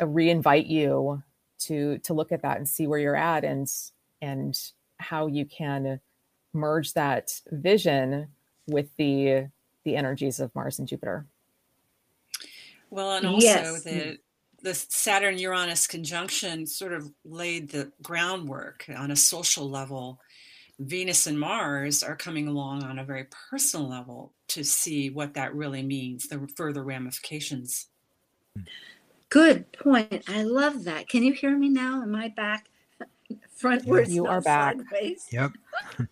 [0.00, 1.22] uh, reinvite you
[1.58, 3.68] to to look at that and see where you're at and
[4.20, 4.58] and
[4.98, 6.00] how you can
[6.52, 8.28] merge that vision
[8.66, 9.46] with the
[9.86, 11.24] the energies of Mars and Jupiter.
[12.90, 13.82] Well, and also Yes.
[13.84, 14.18] the
[14.62, 20.18] the Saturn Uranus conjunction sort of laid the groundwork on a social level.
[20.80, 25.54] Venus and Mars are coming along on a very personal level to see what that
[25.54, 27.86] really means, the further ramifications.
[29.28, 30.24] Good point.
[30.28, 31.08] I love that.
[31.08, 32.02] Can you hear me now?
[32.02, 32.68] Am I back
[33.62, 34.08] frontwards?
[34.08, 34.76] You are back.
[34.78, 35.26] sideways?
[35.30, 35.52] Yep.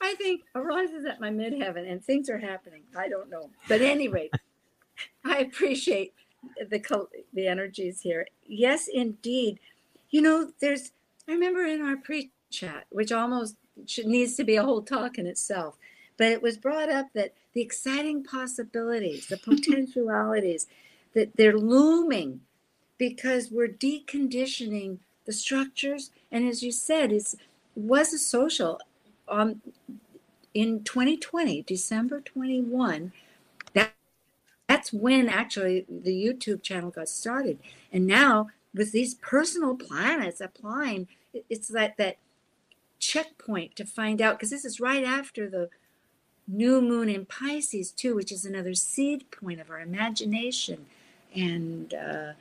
[0.00, 2.82] I think Arise is at my midheaven and things are happening.
[2.96, 3.50] I don't know.
[3.68, 4.30] But anyway,
[5.24, 6.14] I appreciate
[6.58, 6.80] the
[7.34, 8.26] the energies here.
[8.46, 9.58] Yes, indeed.
[10.10, 10.92] You know, there's,
[11.28, 15.18] I remember in our pre chat, which almost should, needs to be a whole talk
[15.18, 15.76] in itself,
[16.16, 20.66] but it was brought up that the exciting possibilities, the potentialities,
[21.14, 22.40] that they're looming
[22.98, 26.10] because we're deconditioning the structures.
[26.30, 27.40] And as you said, it's, it
[27.76, 28.80] was a social
[29.30, 29.60] um,
[30.52, 33.12] in 2020, December 21,
[33.72, 33.92] that
[34.68, 37.58] that's when actually the YouTube channel got started.
[37.92, 41.08] And now with these personal planets applying,
[41.48, 42.18] it's that that
[42.98, 45.70] checkpoint to find out because this is right after the
[46.46, 50.86] new moon in Pisces too, which is another seed point of our imagination
[51.34, 52.32] and uh,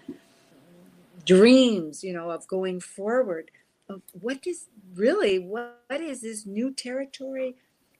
[1.25, 3.52] dreams, you know, of going forward.
[3.89, 7.56] Of what does really what, what is this new territory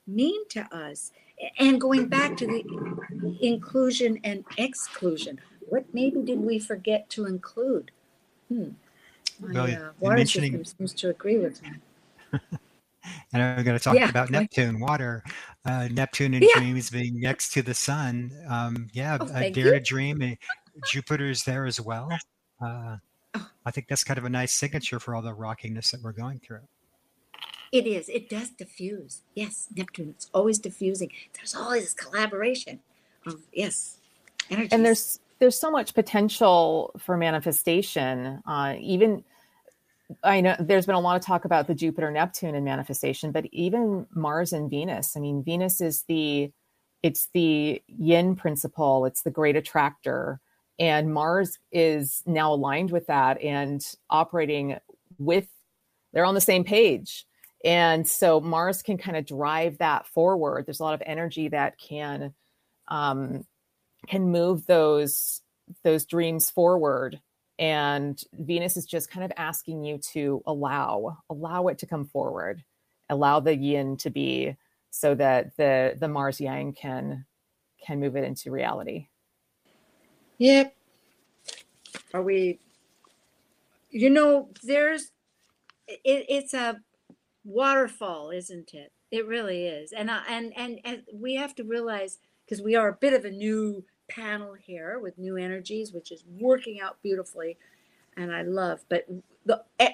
[0.06, 1.10] mean to us?
[1.58, 7.90] And going back to the inclusion and exclusion, what maybe did we forget to include?
[8.48, 8.68] Hmm.
[9.40, 11.70] My Well, uh, you're water mentioning- system seems to agree with me.
[13.32, 14.30] And I'm going to talk Yeah, about.
[14.30, 15.22] Neptune, water.
[15.64, 16.58] Uh, Neptune and Yeah.
[16.60, 18.30] dreams being next to the sun.
[18.48, 19.72] Um, yeah, Oh, a dare you.
[19.72, 20.36] to dream.
[20.86, 22.10] Jupiter's there as well.
[22.60, 22.96] Uh.
[23.34, 26.40] I think that's kind of a nice signature for all the rockiness that we're going
[26.40, 26.60] through.
[27.72, 28.08] It is.
[28.08, 29.22] It does diffuse.
[29.34, 30.10] Yes, Neptune.
[30.10, 31.10] It's always diffusing.
[31.34, 32.80] There's always this collaboration
[33.26, 33.98] of yes,
[34.50, 34.72] energies.
[34.72, 39.24] and there's there's so much potential for manifestation uh, even
[40.24, 43.46] i know there's been a lot of talk about the jupiter neptune and manifestation but
[43.52, 46.50] even mars and venus i mean venus is the
[47.02, 50.40] it's the yin principle it's the great attractor
[50.80, 54.78] and mars is now aligned with that and operating
[55.18, 55.46] with
[56.12, 57.26] they're on the same page.
[57.62, 60.64] And so mars can kind of drive that forward.
[60.66, 62.34] There's a lot of energy that can
[62.88, 63.44] um,
[64.08, 65.42] can move those
[65.84, 67.20] those dreams forward.
[67.58, 72.64] And venus is just kind of asking you to allow allow it to come forward.
[73.10, 74.56] Allow the yin to be
[74.90, 77.26] so that the the mars yang can
[77.86, 79.08] can move it into reality
[80.40, 80.74] Yep.
[82.14, 82.58] Are we?
[83.90, 85.12] You know, there's.
[85.86, 86.80] It, it's a
[87.44, 88.90] waterfall, isn't it?
[89.10, 92.88] It really is, and I, and and and we have to realize because we are
[92.88, 97.58] a bit of a new panel here with new energies, which is working out beautifully,
[98.16, 98.80] and I love.
[98.88, 99.06] But
[99.44, 99.92] the eh,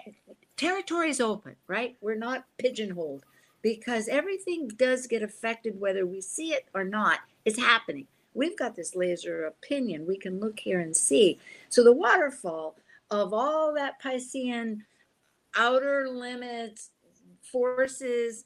[0.57, 1.97] territory is open, right?
[2.01, 3.25] We're not pigeonholed
[3.63, 7.19] because everything does get affected, whether we see it or not.
[7.45, 8.07] It's happening
[8.37, 10.07] we've got this laser opinion.
[10.07, 11.39] We can look here and see.
[11.69, 12.77] So the waterfall
[13.11, 14.83] of all that Piscean
[15.57, 16.91] outer limits
[17.51, 18.45] forces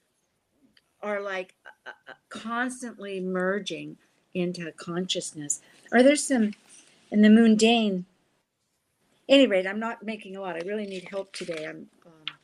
[1.03, 1.55] are like
[1.87, 3.97] uh, uh, constantly merging
[4.35, 5.61] into consciousness.
[5.93, 6.55] Are there some
[7.11, 8.05] in the mundane?
[9.29, 10.57] Any rate, I'm not making a lot.
[10.57, 11.65] I really need help today.
[11.67, 12.37] I'm, um,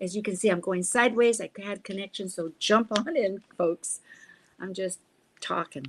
[0.00, 1.40] as you can see, I'm going sideways.
[1.40, 4.00] I had connection, so jump on in, folks.
[4.58, 4.98] I'm just
[5.40, 5.86] talking.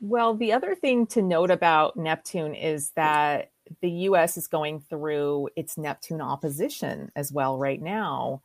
[0.00, 3.50] Well, the other thing to note about Neptune is that
[3.82, 8.42] the US is going through its Neptune opposition as well right now.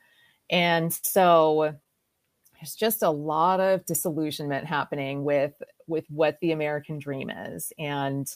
[0.49, 1.75] And so
[2.55, 5.53] there's just a lot of disillusionment happening with
[5.87, 7.71] with what the American dream is.
[7.79, 8.29] And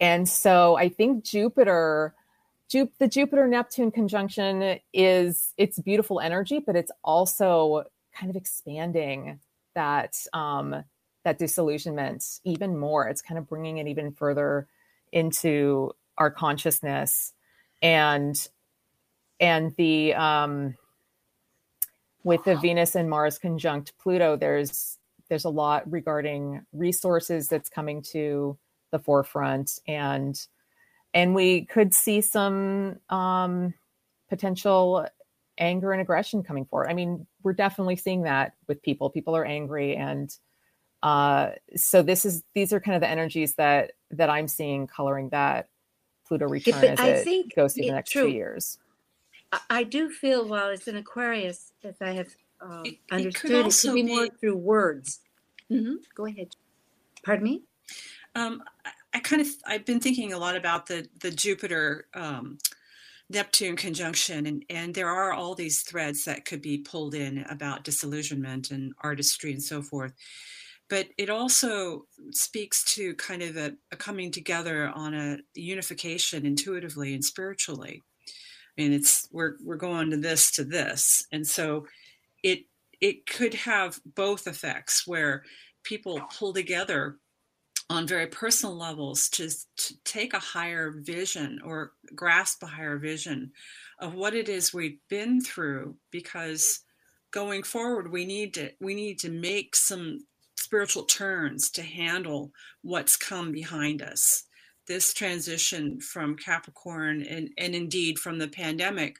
[0.00, 2.14] and so I think Jupiter
[2.68, 9.38] Ju- the Jupiter Neptune conjunction is it's beautiful energy, but it's also kind of expanding
[9.74, 10.84] that um,
[11.24, 13.08] that disillusionment even more.
[13.08, 14.68] It's kind of bringing it even further
[15.12, 17.32] into our consciousness,
[17.82, 18.36] and
[19.40, 20.74] and the um,
[22.22, 24.98] with the Venus and Mars conjunct Pluto, there's
[25.28, 28.56] there's a lot regarding resources that's coming to
[28.90, 30.38] the forefront, and
[31.12, 33.74] and we could see some um,
[34.28, 35.06] potential
[35.58, 36.88] anger and aggression coming forward.
[36.90, 39.10] I mean, we're definitely seeing that with people.
[39.10, 40.36] People are angry and
[41.04, 45.28] uh, so this is these are kind of the energies that that I'm seeing coloring
[45.28, 45.68] that
[46.26, 48.22] Pluto return but as I it think goes through the next true.
[48.24, 48.78] two years.
[49.52, 52.28] I- I do feel while it's in Aquarius, as I have
[52.60, 55.20] um, It- it could understood, it could also be more through words.
[55.70, 55.96] Mm-hmm.
[56.14, 56.56] Go ahead.
[57.22, 57.62] Pardon me.
[58.34, 62.58] Um, I, I, kind of I've been thinking a lot about the the Jupiter um,
[63.28, 67.84] Neptune conjunction, and and there are all these threads that could be pulled in about
[67.84, 70.14] disillusionment and artistry and so forth.
[70.90, 77.14] But it also speaks to kind of a, a coming together on a unification intuitively
[77.14, 78.02] and spiritually.
[78.76, 81.86] I mean, it's we're we're going to this to this, and so
[82.42, 82.64] it
[83.00, 85.44] it could have both effects where
[85.84, 87.18] people pull together
[87.90, 93.52] on very personal levels to, to take a higher vision or grasp a higher vision
[94.00, 96.80] of what it is we've been through because
[97.30, 100.18] going forward we need to we need to make some
[100.74, 102.50] spiritual turns to handle
[102.82, 104.42] what's come behind us
[104.88, 109.16] this transition from capricorn and, and indeed from the pandemic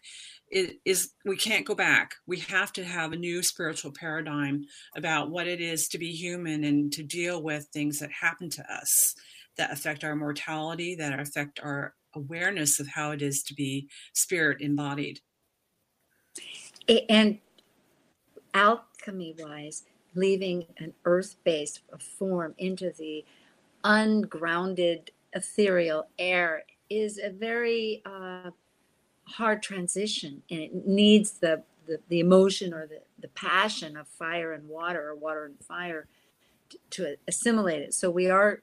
[0.50, 2.16] is, is we can't go back.
[2.26, 4.64] We have to have a new spiritual paradigm
[4.96, 8.72] about what it is to be human and to deal with things that happen to
[8.72, 9.14] us
[9.56, 14.60] that affect our mortality, that affect our awareness of how it is to be spirit
[14.60, 15.20] embodied.
[17.08, 17.38] And
[18.52, 19.84] alchemy wise,
[20.14, 21.80] leaving an earth based
[22.18, 23.24] form into the
[23.82, 28.50] ungrounded ethereal air is a very uh,
[29.24, 34.52] hard transition and it needs the, the, the emotion or the, the passion of fire
[34.52, 36.06] and water or water and fire
[36.70, 37.94] to, to assimilate it.
[37.94, 38.62] So we are,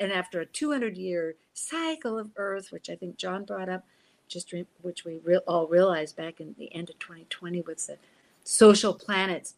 [0.00, 3.84] and after a 200 year cycle of Earth, which I think John brought up,
[4.28, 7.98] just re, which we re, all realized back in the end of 2020 with the
[8.42, 9.54] social planets,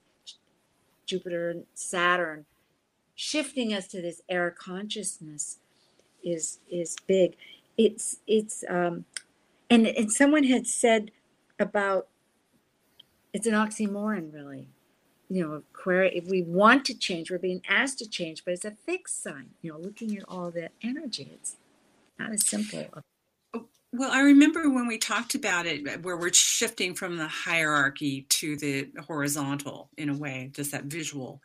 [1.07, 2.47] Jupiter and Saturn,
[3.15, 5.59] shifting us to this air consciousness
[6.23, 7.37] is is big.
[7.79, 9.05] It's it's um,
[9.71, 11.11] and and someone had said
[11.59, 12.09] about
[13.33, 14.69] it's an oxymoron really.
[15.29, 18.65] You know query if we want to change we're being asked to change but it's
[18.65, 19.51] a fixed sign.
[19.63, 21.57] You know looking at all that energy it's
[22.19, 22.87] not as simple
[23.97, 28.27] well i remember when we talked about it uh, where we're shifting from the hierarchy
[28.29, 31.41] to the horizontal in a way just that visual.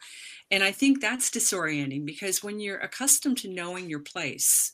[0.49, 4.73] And i think that's disorienting because when you're accustomed to knowing your place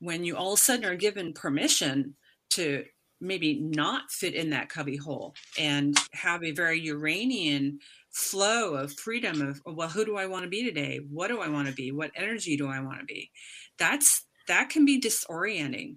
[0.00, 2.14] when you all of a sudden are given permission
[2.50, 2.84] to
[3.20, 7.78] maybe not fit in that cubby hole and have a very Uranian
[8.10, 11.00] flow of freedom of oh, well who do I want to be today?
[11.10, 11.92] What do I want to be?
[11.92, 13.30] What energy do I want to be?
[13.78, 15.96] That's that can be disorienting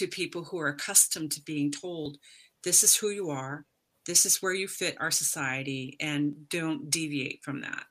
[0.00, 2.16] to people who are accustomed to being told
[2.64, 3.64] this is who you are
[4.06, 7.84] this is where you fit our society and don't deviate from that.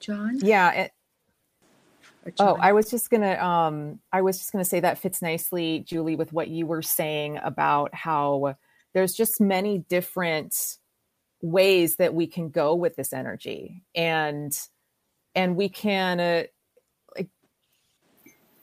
[0.00, 0.38] John?
[0.40, 0.92] Yeah it,
[2.38, 6.16] Oh, I was just gonna um I was just gonna say that fits nicely, Julie,
[6.16, 8.56] with what you were saying about how
[8.94, 10.54] there's just many different
[11.42, 13.84] ways that we can go with this energy.
[13.94, 14.52] And
[15.34, 16.59] and we can uh, like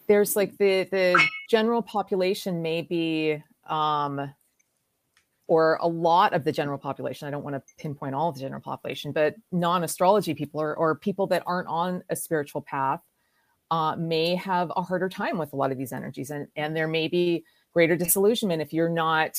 [0.08, 4.34] there's like the the general population may be um
[5.48, 8.42] or a lot of the general population i don't want to pinpoint all of the
[8.42, 13.02] general population but non-astrology people or, or people that aren't on a spiritual path
[13.70, 16.88] uh, may have a harder time with a lot of these energies and and there
[16.88, 17.44] may be
[17.74, 19.38] greater disillusionment if you're not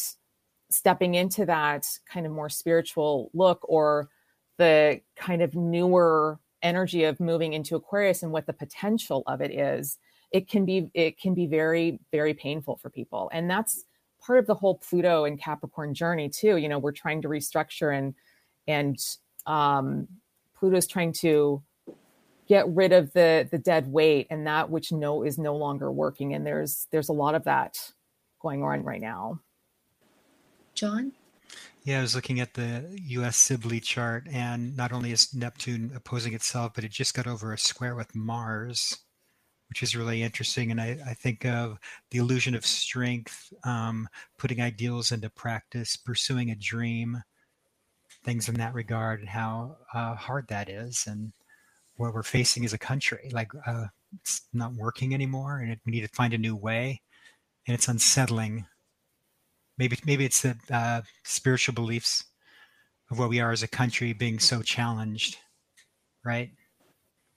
[0.71, 4.11] stepping into that kind of more spiritual look or
[4.59, 9.51] the kind of newer energy of moving into aquarius and what the potential of it
[9.51, 9.97] is
[10.33, 13.31] it can be it can be very very painful for people.
[13.33, 13.85] And that's
[14.24, 16.57] part of the whole pluto and capricorn journey too.
[16.57, 18.14] You know we're trying to restructure and
[18.66, 18.99] and
[19.47, 20.09] um
[20.55, 21.62] pluto's trying to
[22.49, 26.35] get rid of the the dead weight and that which no is no longer working.
[26.35, 27.76] And there's there's a lot of that
[28.41, 29.41] going on right now.
[30.74, 31.12] John?
[31.85, 36.35] Yeah i was looking at the us Sibly chart and not only is neptune opposing
[36.35, 38.99] itself but it just got over a square with mars
[39.69, 41.79] which is really interesting and i, I think of
[42.11, 44.09] the illusion of strength um,
[44.39, 47.23] putting ideals into practice pursuing a dream
[48.25, 51.33] things in that regard and how uh, hard that is and
[51.97, 53.31] what we're facing as a country.
[53.33, 53.87] Like uh,
[54.21, 57.03] it's not working anymore, and it, we need to find a new way,
[57.66, 58.66] and it's unsettling.
[59.77, 62.25] Maybe maybe it's the uh, spiritual beliefs
[63.11, 65.39] of what we are as a country being so challenged,
[66.25, 66.51] right?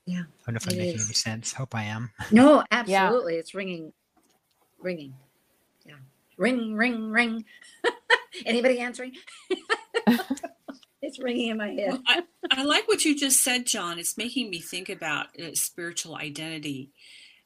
[0.05, 0.21] Yeah.
[0.21, 1.05] I don't know if I'm making is.
[1.05, 1.53] any sense.
[1.53, 2.11] Hope I am.
[2.31, 3.33] No, absolutely.
[3.33, 3.39] Yeah.
[3.39, 3.93] It's ringing,
[4.79, 5.13] ringing.
[5.85, 5.95] Yeah.
[6.37, 7.45] Ring, ring, ring.
[8.45, 9.13] Anybody answering?
[11.01, 11.89] it's ringing in my head.
[11.89, 13.99] Well, I, I, like what you just said, John.
[13.99, 16.89] It's making me think about uh, spiritual identity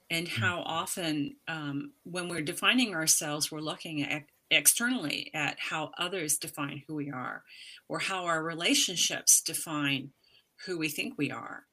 [0.09, 0.41] and hmm.
[0.41, 6.83] how often, um, when we're defining ourselves, we're looking at externally at how others define
[6.87, 7.43] who we are
[7.89, 10.11] or how our relationships define
[10.65, 11.65] who we think we are.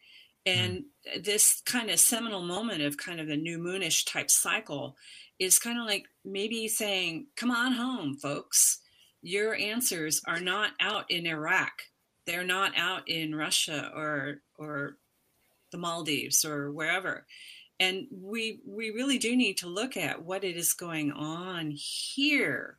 [0.44, 0.84] And
[1.16, 1.24] mm.
[1.24, 4.96] this kind of seminal moment of kind of the new moonish type cycle
[5.38, 8.80] is kind of like maybe saying, come on home, folks.
[9.22, 11.72] Your answers are not out in Iraq.
[12.26, 14.96] They're not out in Russia or or
[15.70, 17.26] the Maldives or wherever.
[17.80, 22.78] And we we really do need to look at what it is going on here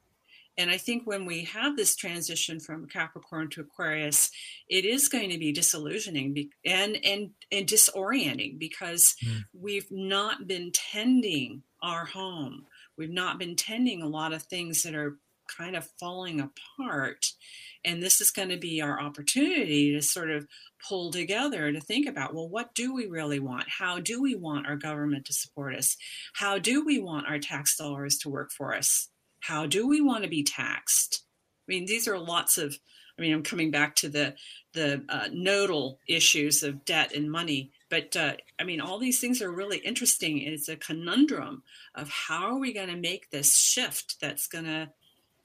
[0.57, 4.29] and I think when we have this transition from Capricorn to Aquarius,
[4.69, 9.43] it is going to be disillusioning and and and disorienting because mm.
[9.53, 12.65] we've not been tending our home.
[12.97, 15.17] We've not been tending a lot of things that are
[15.57, 17.25] kind of falling apart.
[17.85, 20.47] And this is going to be our opportunity to sort of
[20.87, 23.65] pull together to think about well, what do we really want?
[23.67, 25.97] How do we want our government to support us?
[26.35, 29.09] How do we want our tax dollars to work for us?
[29.43, 31.23] How do we want to be taxed?
[31.67, 32.79] I mean, these are lots of.
[33.19, 34.35] I mean, I'm coming back to the
[34.71, 39.41] the uh, nodal issues of debt and money, but uh, I mean, all these things
[39.41, 40.39] are really interesting.
[40.39, 41.63] It's a conundrum
[41.93, 44.89] of how are we going to make this shift that's going to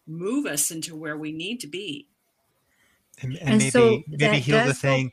[0.07, 2.07] move us into where we need to be.
[3.20, 5.11] And, and, and maybe so maybe heal the thing.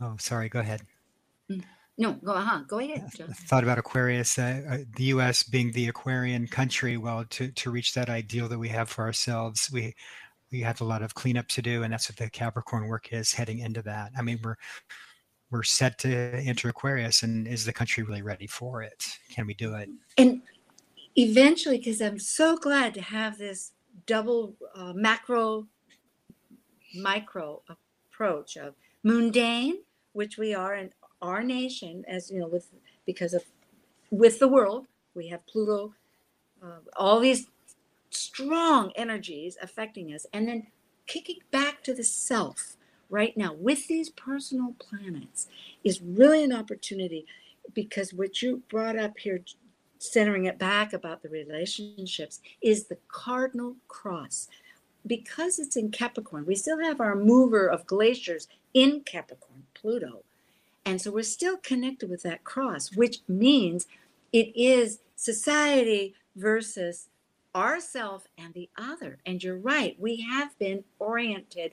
[0.00, 0.48] Oh, sorry.
[0.48, 0.82] Go ahead.
[2.00, 2.60] No, go uh-huh.
[2.68, 3.10] go ahead.
[3.20, 5.42] I thought about Aquarius, uh, uh, the U.S.
[5.42, 6.96] being the Aquarian country.
[6.96, 9.94] Well, to to reach that ideal that we have for ourselves, we
[10.52, 13.32] we have a lot of cleanup to do, and that's what the Capricorn work is
[13.32, 14.12] heading into that.
[14.16, 14.54] I mean, we're
[15.50, 19.04] we're set to enter Aquarius, and is the country really ready for it?
[19.34, 19.88] Can we do it?
[20.16, 20.42] And
[21.16, 23.72] eventually, because I'm so glad to have this
[24.06, 25.66] double uh, macro
[26.94, 29.78] micro approach of mundane,
[30.12, 30.90] which we are, and
[31.22, 32.70] our nation, as you know, with
[33.06, 33.44] because of
[34.10, 35.94] with the world, we have Pluto,
[36.62, 37.46] uh, all these
[38.10, 40.66] strong energies affecting us, and then
[41.06, 42.76] kicking back to the self
[43.10, 45.48] right now with these personal planets
[45.82, 47.26] is really an opportunity
[47.74, 49.40] because what you brought up here
[49.98, 54.48] centering it back about the relationships is the cardinal cross.
[55.06, 60.22] Because it's in capricorn we still have our mover of glaciers in capricorn pluto
[60.88, 63.86] and so we're still connected with that cross, which means
[64.32, 67.08] it is society versus
[67.54, 69.18] ourself and the other.
[69.26, 71.72] And you're right, we have been oriented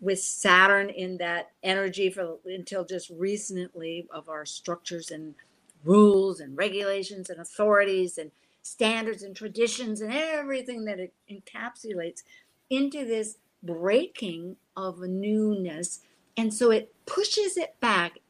[0.00, 5.34] with Saturn in that energy for until just recently of our structures and
[5.82, 8.30] rules and regulations and authorities and
[8.62, 12.22] standards and traditions and everything that it encapsulates
[12.70, 16.02] into this breaking of a newness.
[16.36, 18.20] And so it pushes it back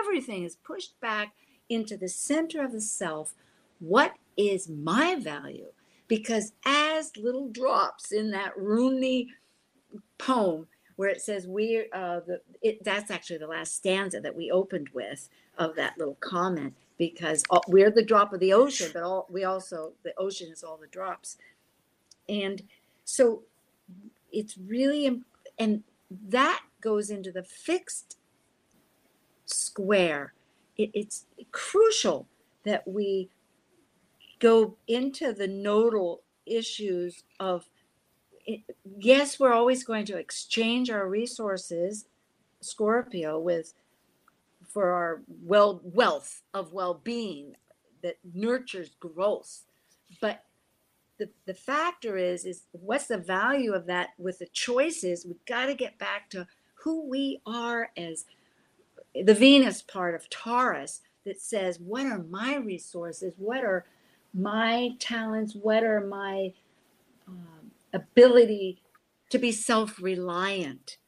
[0.00, 1.34] everything is pushed back
[1.68, 3.34] into the center of the self.
[3.78, 5.72] What is my value?
[6.08, 9.28] Because as little drops in that Rumi
[10.18, 10.66] poem,
[10.96, 14.88] where it says we uh, the, it, that's actually the last stanza that we opened
[14.92, 15.28] with
[15.58, 19.44] of that little comment because all, we're the drop of the ocean but all we
[19.44, 21.36] also the ocean is all the drops
[22.28, 22.62] and
[23.04, 23.42] so
[24.32, 25.22] it's really
[25.58, 25.82] and
[26.28, 28.16] that goes into the fixed
[29.46, 30.32] square.
[30.76, 32.26] It, it's crucial
[32.64, 33.30] that we
[34.38, 37.68] go into the nodal issues of
[38.98, 42.06] yes, we're always going to exchange our resources,
[42.60, 43.74] Scorpio, with
[44.68, 47.56] for our well wealth of well-being
[48.02, 49.62] that nurtures growth.
[50.20, 50.44] But
[51.18, 55.24] the, the factor is is what's the value of that with the choices?
[55.24, 58.26] We've got to get back to who we are as
[59.14, 63.34] the Venus part of Taurus that says, What are my resources?
[63.38, 63.84] What are
[64.32, 65.54] my talents?
[65.54, 66.52] What are my
[67.28, 68.82] um, ability
[69.30, 70.98] to be self reliant?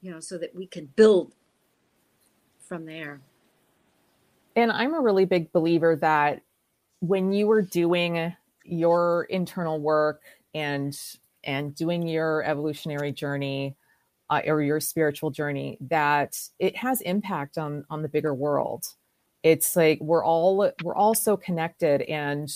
[0.00, 1.34] You know, so that we can build
[2.60, 3.20] from there.
[4.54, 6.42] And I'm a really big believer that
[7.00, 10.22] when you are doing your internal work
[10.54, 10.98] and
[11.44, 13.76] and doing your evolutionary journey
[14.30, 18.84] uh, or your spiritual journey that it has impact on on the bigger world.
[19.42, 22.50] It's like we're all we're all so connected and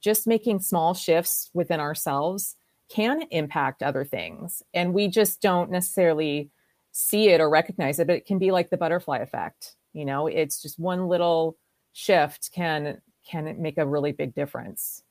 [0.00, 2.56] just making small shifts within ourselves
[2.88, 4.62] can impact other things.
[4.72, 6.50] And we just don't necessarily
[6.92, 10.26] see it or recognize it but it can be like the butterfly effect you know?
[10.26, 11.56] It's just one little
[11.92, 15.02] shift can can make a really big difference.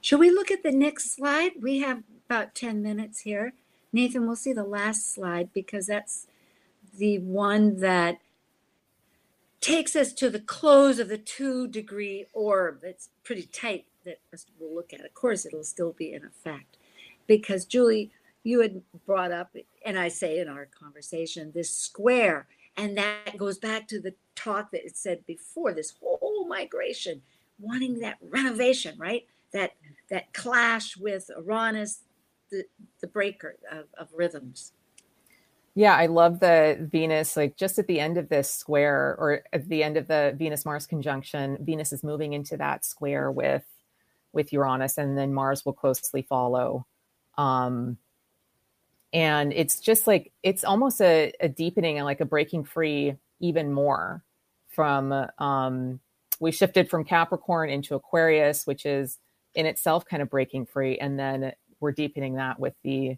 [0.00, 1.52] Should we look at the next slide?
[1.60, 3.52] We have about 10 minutes here
[3.94, 6.26] Nathan, we'll see the last slide because that's
[6.98, 8.18] the one that
[9.60, 12.80] takes us to the close of the two degree orb.
[12.82, 14.18] It's pretty tight that
[14.58, 15.04] we'll look at.
[15.04, 16.76] Of course, it'll still be in effect
[17.28, 18.10] because Julie,
[18.42, 23.58] you had brought up, and I say in our conversation, this square And that goes
[23.58, 27.22] back to the talk that it said before this whole migration,
[27.60, 29.26] wanting that renovation, right?
[29.52, 29.74] That
[30.10, 32.00] that clash with Uranus,
[32.54, 32.64] the,
[33.00, 34.72] the breaker of, of rhythms.
[35.74, 39.68] Yeah, I love the Venus, like just at the end of this square or at
[39.68, 43.64] the end of the Venus Mars conjunction, Venus is moving into that square with
[44.32, 46.86] with Uranus and then Mars will closely follow.
[47.36, 47.98] Um
[49.12, 53.72] and it's just like it's almost a, a deepening and like a breaking free even
[53.72, 54.22] more
[54.68, 56.00] from um
[56.40, 59.18] we shifted from Capricorn into Aquarius, which is
[59.54, 61.52] in itself kind of breaking free, and then
[61.84, 63.16] we're deepening that with the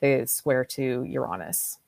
[0.00, 1.78] the square to Uranus.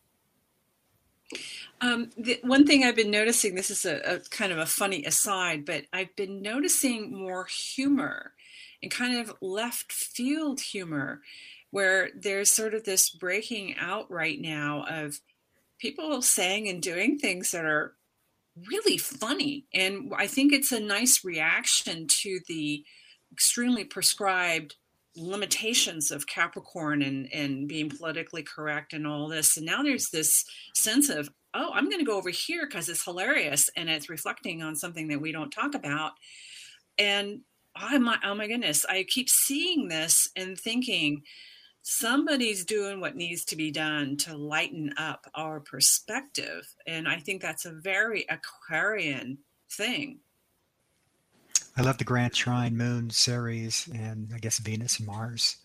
[1.80, 5.04] Um, the, one thing I've been noticing, this is a, a, kind of a funny
[5.06, 8.32] aside, but I've been noticing more humor
[8.82, 11.22] and kind of left field humor
[11.70, 15.20] where there's sort of this breaking out right now of
[15.78, 17.94] people saying and doing things that are
[18.68, 19.64] really funny.
[19.72, 22.84] And I think it's a nice reaction to the
[23.32, 24.76] extremely prescribed
[25.16, 29.56] limitations of Capricorn and, and being politically correct and all this.
[29.56, 30.44] And now there's this
[30.74, 34.62] sense of, oh, I'm going to go over here because it's hilarious and it's reflecting
[34.62, 36.12] on something that we don't talk about.
[36.98, 37.40] And
[37.80, 41.22] oh my, oh my goodness, I keep seeing this and thinking
[41.82, 46.66] somebody's doing what needs to be done to lighten up our perspective.
[46.86, 49.38] And I think that's a very Aquarian
[49.70, 50.20] thing.
[51.77, 55.57] I love the Grand Trine Moon Ceres and I guess Venus and Mars.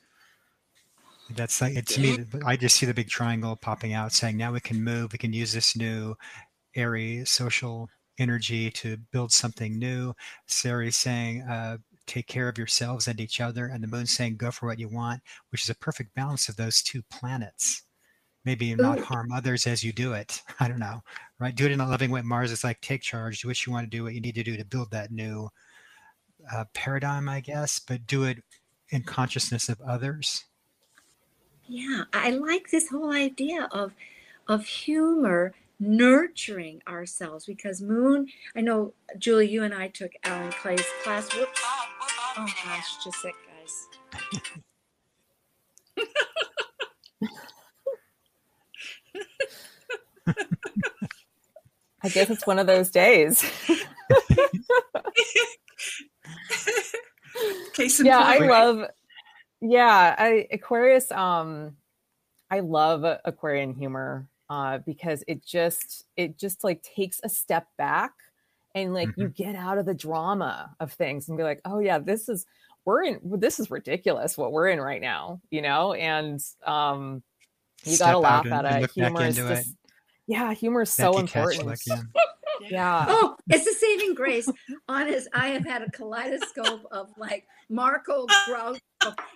[1.29, 2.25] That's like it to me.
[2.45, 5.11] I just see the big triangle popping out, saying now we can move.
[5.11, 6.15] We can use this new
[6.75, 10.13] airy social energy to build something new.
[10.45, 14.51] Ceres saying, uh, "Take care of yourselves and each other," and the moon saying, "Go
[14.51, 17.83] for what you want," which is a perfect balance of those two planets.
[18.45, 20.41] Maybe not harm others as you do it.
[20.61, 21.03] I don't know,
[21.39, 21.53] right?
[21.53, 22.21] Do it in a loving way.
[22.21, 24.43] Mars is like take charge, do what you want to do, what you need to
[24.43, 25.49] do to build that new
[26.51, 28.43] uh, paradigm, I guess, but do it
[28.89, 30.45] in consciousness of others.
[31.67, 33.93] Yeah, I like this whole idea of
[34.47, 40.83] of humor nurturing ourselves because moon i know julie you and i took alan clay's
[41.03, 41.31] class.
[41.35, 41.61] Whoops.
[42.37, 43.87] Oh gosh just sick guys.
[52.03, 53.43] I guess it's one of those days
[57.77, 58.89] Case yeah, I love.
[59.61, 61.11] Yeah, I Aquarius.
[61.11, 61.77] Um,
[62.49, 68.13] I love Aquarian humor uh, because it just it just like takes a step back
[68.73, 69.21] and like mm-hmm.
[69.21, 72.45] you get out of the drama of things and be like, oh yeah, this is
[72.85, 77.21] we're in this is ridiculous what we're in right now, you know, and um,
[77.83, 78.91] you got to laugh at it.
[78.91, 79.75] Humor is just, it.
[80.27, 81.79] yeah, humor is so important.
[82.61, 83.05] Yeah.
[83.07, 84.49] Oh, it's a saving grace.
[84.87, 88.79] Honest, I have had a kaleidoscope of like Marco Groucho.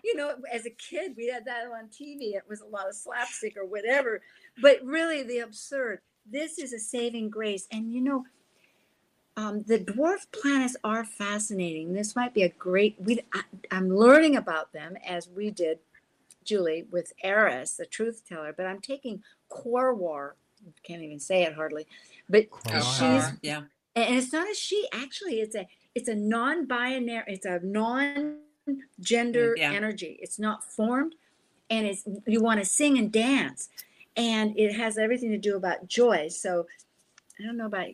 [0.03, 2.35] You know, as a kid, we had that on TV.
[2.35, 4.21] It was a lot of slapstick or whatever,
[4.61, 5.99] but really the absurd.
[6.29, 7.67] This is a saving grace.
[7.71, 8.25] And you know,
[9.37, 11.93] um, the dwarf planets are fascinating.
[11.93, 12.95] This might be a great.
[12.99, 13.41] We I,
[13.71, 15.79] I'm learning about them as we did,
[16.43, 18.53] Julie, with Eris, the truth teller.
[18.55, 20.31] But I'm taking Quaoar.
[20.83, 21.85] Can't even say it hardly
[22.31, 23.61] but oh, she's yeah.
[23.95, 29.57] and it's not a she actually it's a it's a non-binary it's a non-gender mm,
[29.57, 29.71] yeah.
[29.71, 30.17] energy.
[30.21, 31.15] It's not formed
[31.69, 33.69] and it's you want to sing and dance
[34.15, 36.29] and it has everything to do about joy.
[36.29, 36.65] So
[37.39, 37.87] i don't know about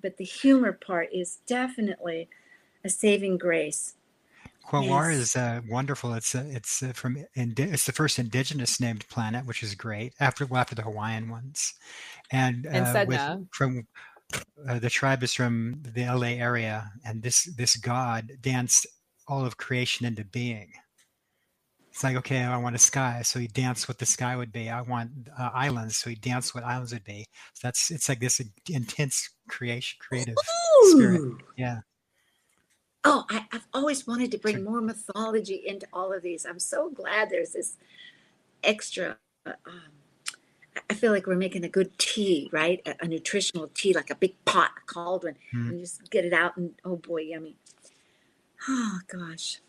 [0.00, 2.28] but the humor part is definitely
[2.84, 3.94] a saving grace
[4.66, 5.20] Quaoar yes.
[5.20, 6.14] is uh, wonderful.
[6.14, 10.14] It's uh, it's uh, from indi- it's the first indigenous named planet, which is great
[10.20, 11.74] after well, after the Hawaiian ones,
[12.30, 13.86] and, and uh, with, from
[14.68, 18.86] uh, the tribe is from the LA area, and this this god danced
[19.26, 20.72] all of creation into being.
[21.90, 24.70] It's like okay, I want a sky, so he danced what the sky would be.
[24.70, 27.26] I want uh, islands, so he danced what islands would be.
[27.54, 28.40] So that's it's like this
[28.70, 30.90] intense creation, creative Ooh.
[30.90, 31.32] spirit.
[31.58, 31.80] Yeah.
[33.04, 36.46] Oh, I, have always wanted to bring more mythology into all of these.
[36.46, 37.76] I'm so glad there's this
[38.62, 39.16] extra.
[39.44, 39.54] Um,
[40.88, 42.80] I feel like we're making a good tea, right?
[42.86, 45.68] A, a nutritional tea, like a big pot, a cauldron, mm.
[45.68, 47.56] and just get it out, and oh boy, yummy.
[48.68, 49.60] Oh gosh.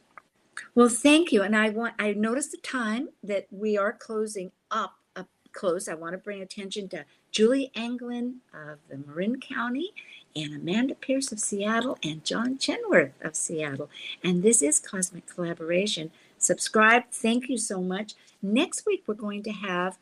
[0.75, 1.41] Well, thank you.
[1.41, 5.88] And I want I noticed the time that we are closing up up close.
[5.88, 9.93] I want to bring attention to Julie Anglin of the Marin County
[10.36, 13.89] and Amanda Pierce of Seattle and John Chinworth of Seattle.
[14.23, 16.11] And this is Cosmic Collaboration.
[16.38, 17.03] Subscribe.
[17.11, 18.13] Thank you so much.
[18.41, 19.97] Next week, we're going to have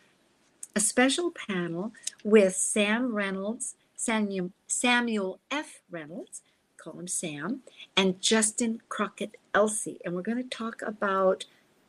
[0.75, 1.91] a special panel
[2.23, 5.81] with Sam Reynolds, Samuel, F.
[5.91, 6.41] Reynolds,
[6.77, 7.61] call him Sam,
[7.95, 9.99] and Justin Crockett Elzie.
[10.03, 11.45] And we're going to talk about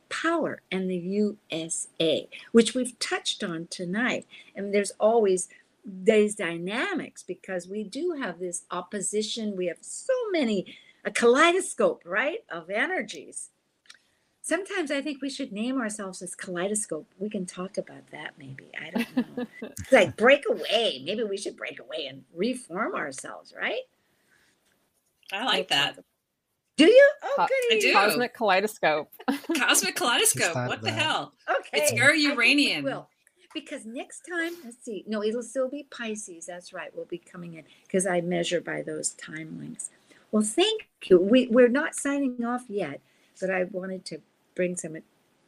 [0.09, 4.27] power and the USA, which we've touched on tonight.
[4.55, 5.49] And there's always
[5.85, 9.55] these dynamics because we do have this opposition.
[9.55, 13.49] We have so many, a kaleidoscope, right, of energies.
[14.41, 17.07] Sometimes I think we should name ourselves as kaleidoscope.
[17.17, 18.71] We can talk about that maybe.
[18.79, 19.47] I don't know.
[19.61, 21.01] it's like break away.
[21.05, 23.83] Maybe we should break away and reform ourselves, right?
[25.31, 25.97] I like that.
[26.75, 27.11] Do you?
[27.23, 27.93] Oh, I do.
[27.93, 29.13] Cosmic kaleidoscope.
[29.57, 30.55] Cosmic kaleidoscope.
[30.55, 31.01] What of the that.
[31.01, 31.33] hell?
[31.49, 31.81] Okay.
[31.81, 33.03] It's very I think we Uranian.
[33.53, 35.03] Because next time, let's see.
[35.07, 36.45] No, it'll still be Pisces.
[36.47, 36.89] That's right.
[36.95, 39.89] We'll be coming in because I measure by those time links.
[40.31, 41.19] Well, thank you.
[41.19, 42.99] We, we're not signing off yet,
[43.39, 44.19] but I wanted to
[44.55, 44.97] bring some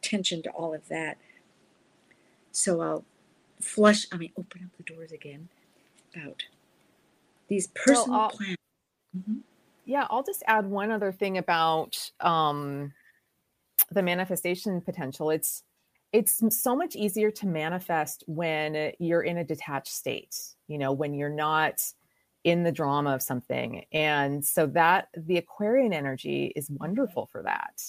[0.03, 1.17] attention to all of that.
[2.51, 3.03] So I'll
[3.59, 5.49] flush, I mean, open up the doors again
[6.15, 6.43] about
[7.47, 8.57] these personal I'll- plans.
[9.17, 9.39] Mhm.
[9.87, 12.91] Yeah, I'll just add one other thing about um,
[13.91, 15.29] the manifestation potential.
[15.29, 15.61] It's
[16.15, 20.35] it's so much easier to manifest when you're in a detached state.
[20.67, 21.81] You know, when you're not
[22.45, 27.81] in the drama of something, and so that the Aquarian energy is wonderful for that.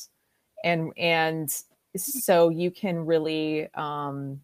[0.65, 1.49] And and
[1.97, 4.41] so you can really um,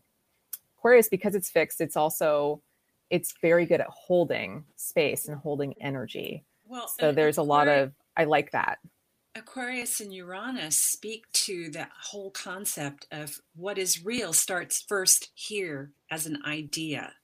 [0.79, 1.81] Aquarius because it's fixed.
[1.81, 2.63] It's also
[3.11, 7.93] it's very good at holding space and holding energy Well, so there's a lot of
[8.17, 8.79] i like that
[9.35, 15.93] Aquarius and Uranus speak to the whole concept of what is real starts first here
[16.11, 17.15] as an idea.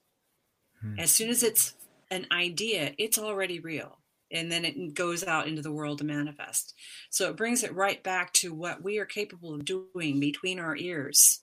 [0.80, 0.98] Hmm.
[0.98, 1.74] As soon as it's
[2.10, 3.98] an idea, it's already real.
[4.30, 6.74] And then it goes out into the world to manifest.
[7.10, 10.76] So it brings it right back to what we are capable of doing between our
[10.76, 11.40] ears.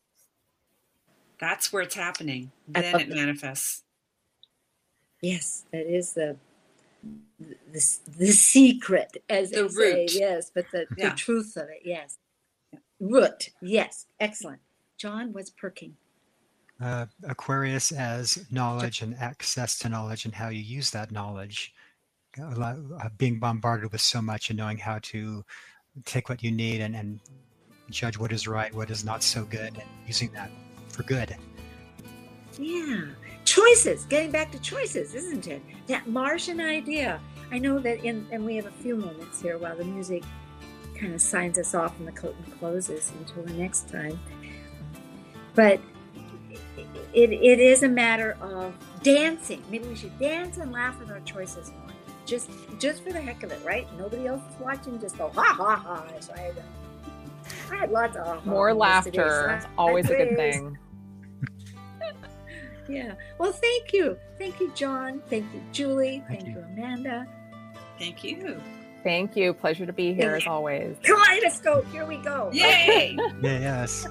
[1.39, 2.51] That's where it's happening.
[2.67, 3.15] Then it that.
[3.15, 3.83] manifests.
[5.21, 6.37] Yes, that is the
[7.39, 10.01] the, the secret, as The they say.
[10.01, 10.15] root.
[10.15, 11.09] Yes, but the, Yeah.
[11.09, 11.81] the truth of it.
[11.83, 12.17] Yes,
[12.99, 13.49] root.
[13.61, 14.61] Yes, excellent.
[14.97, 15.95] John, was perking?
[16.81, 21.73] Uh, Aquarius as knowledge and access to knowledge and how you use that knowledge.
[22.37, 25.45] Lot, uh, being bombarded with so much and knowing how to
[26.03, 27.21] take what you need and, and
[27.89, 30.51] judge what is right, what is not so good, and using that
[30.89, 31.33] for good.
[32.59, 33.05] Yeah,
[33.55, 34.05] choices.
[34.05, 35.61] Getting back to choices, isn't it?
[35.87, 37.19] That Martian idea.
[37.51, 40.23] I know that in, and we have a few moments here while the music
[40.99, 44.19] kind of signs us off and the curtain closes until the next time.
[45.53, 45.79] But
[47.13, 49.63] it, it is a matter of dancing.
[49.69, 51.81] Maybe we should dance and laugh at our choices more.
[52.25, 52.49] Just
[52.79, 53.87] just for the heck of it, right?
[53.97, 54.99] Nobody else is watching.
[54.99, 56.03] Just go ha ha ha.
[56.19, 56.63] So I had,
[57.71, 60.77] I had lots of ha-has more yesterday, so laughter I- always a good thing
[62.87, 63.13] Yeah.
[63.37, 64.17] Well, thank you.
[64.37, 65.21] Thank you, John.
[65.29, 66.23] Thank you, Julie.
[66.27, 66.61] Thank Thank, you.
[66.61, 66.65] you.
[66.83, 67.27] Amanda.
[67.97, 68.61] Thank you.
[69.03, 71.85] thank you pleasure to be here as always Kaleidoscope.
[71.91, 72.49] Here we go.
[72.51, 73.15] Yay!
[73.17, 74.05] Yeah, yes.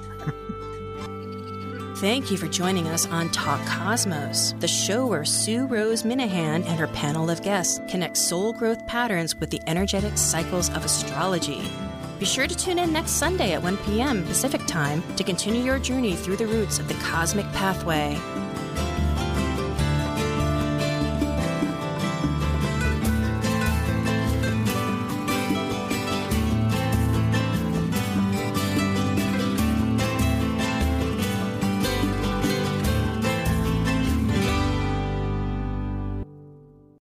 [1.99, 6.79] Thank you for joining us on Talk Cosmos, the show where Sue Rose Minahan and
[6.79, 11.63] her panel of guests connect soul growth patterns with the energetic cycles of astrology.
[12.19, 14.25] Be sure to tune in next Sunday at 1 p.m.
[14.25, 18.19] Pacific Time to continue your journey through the roots of the cosmic pathway.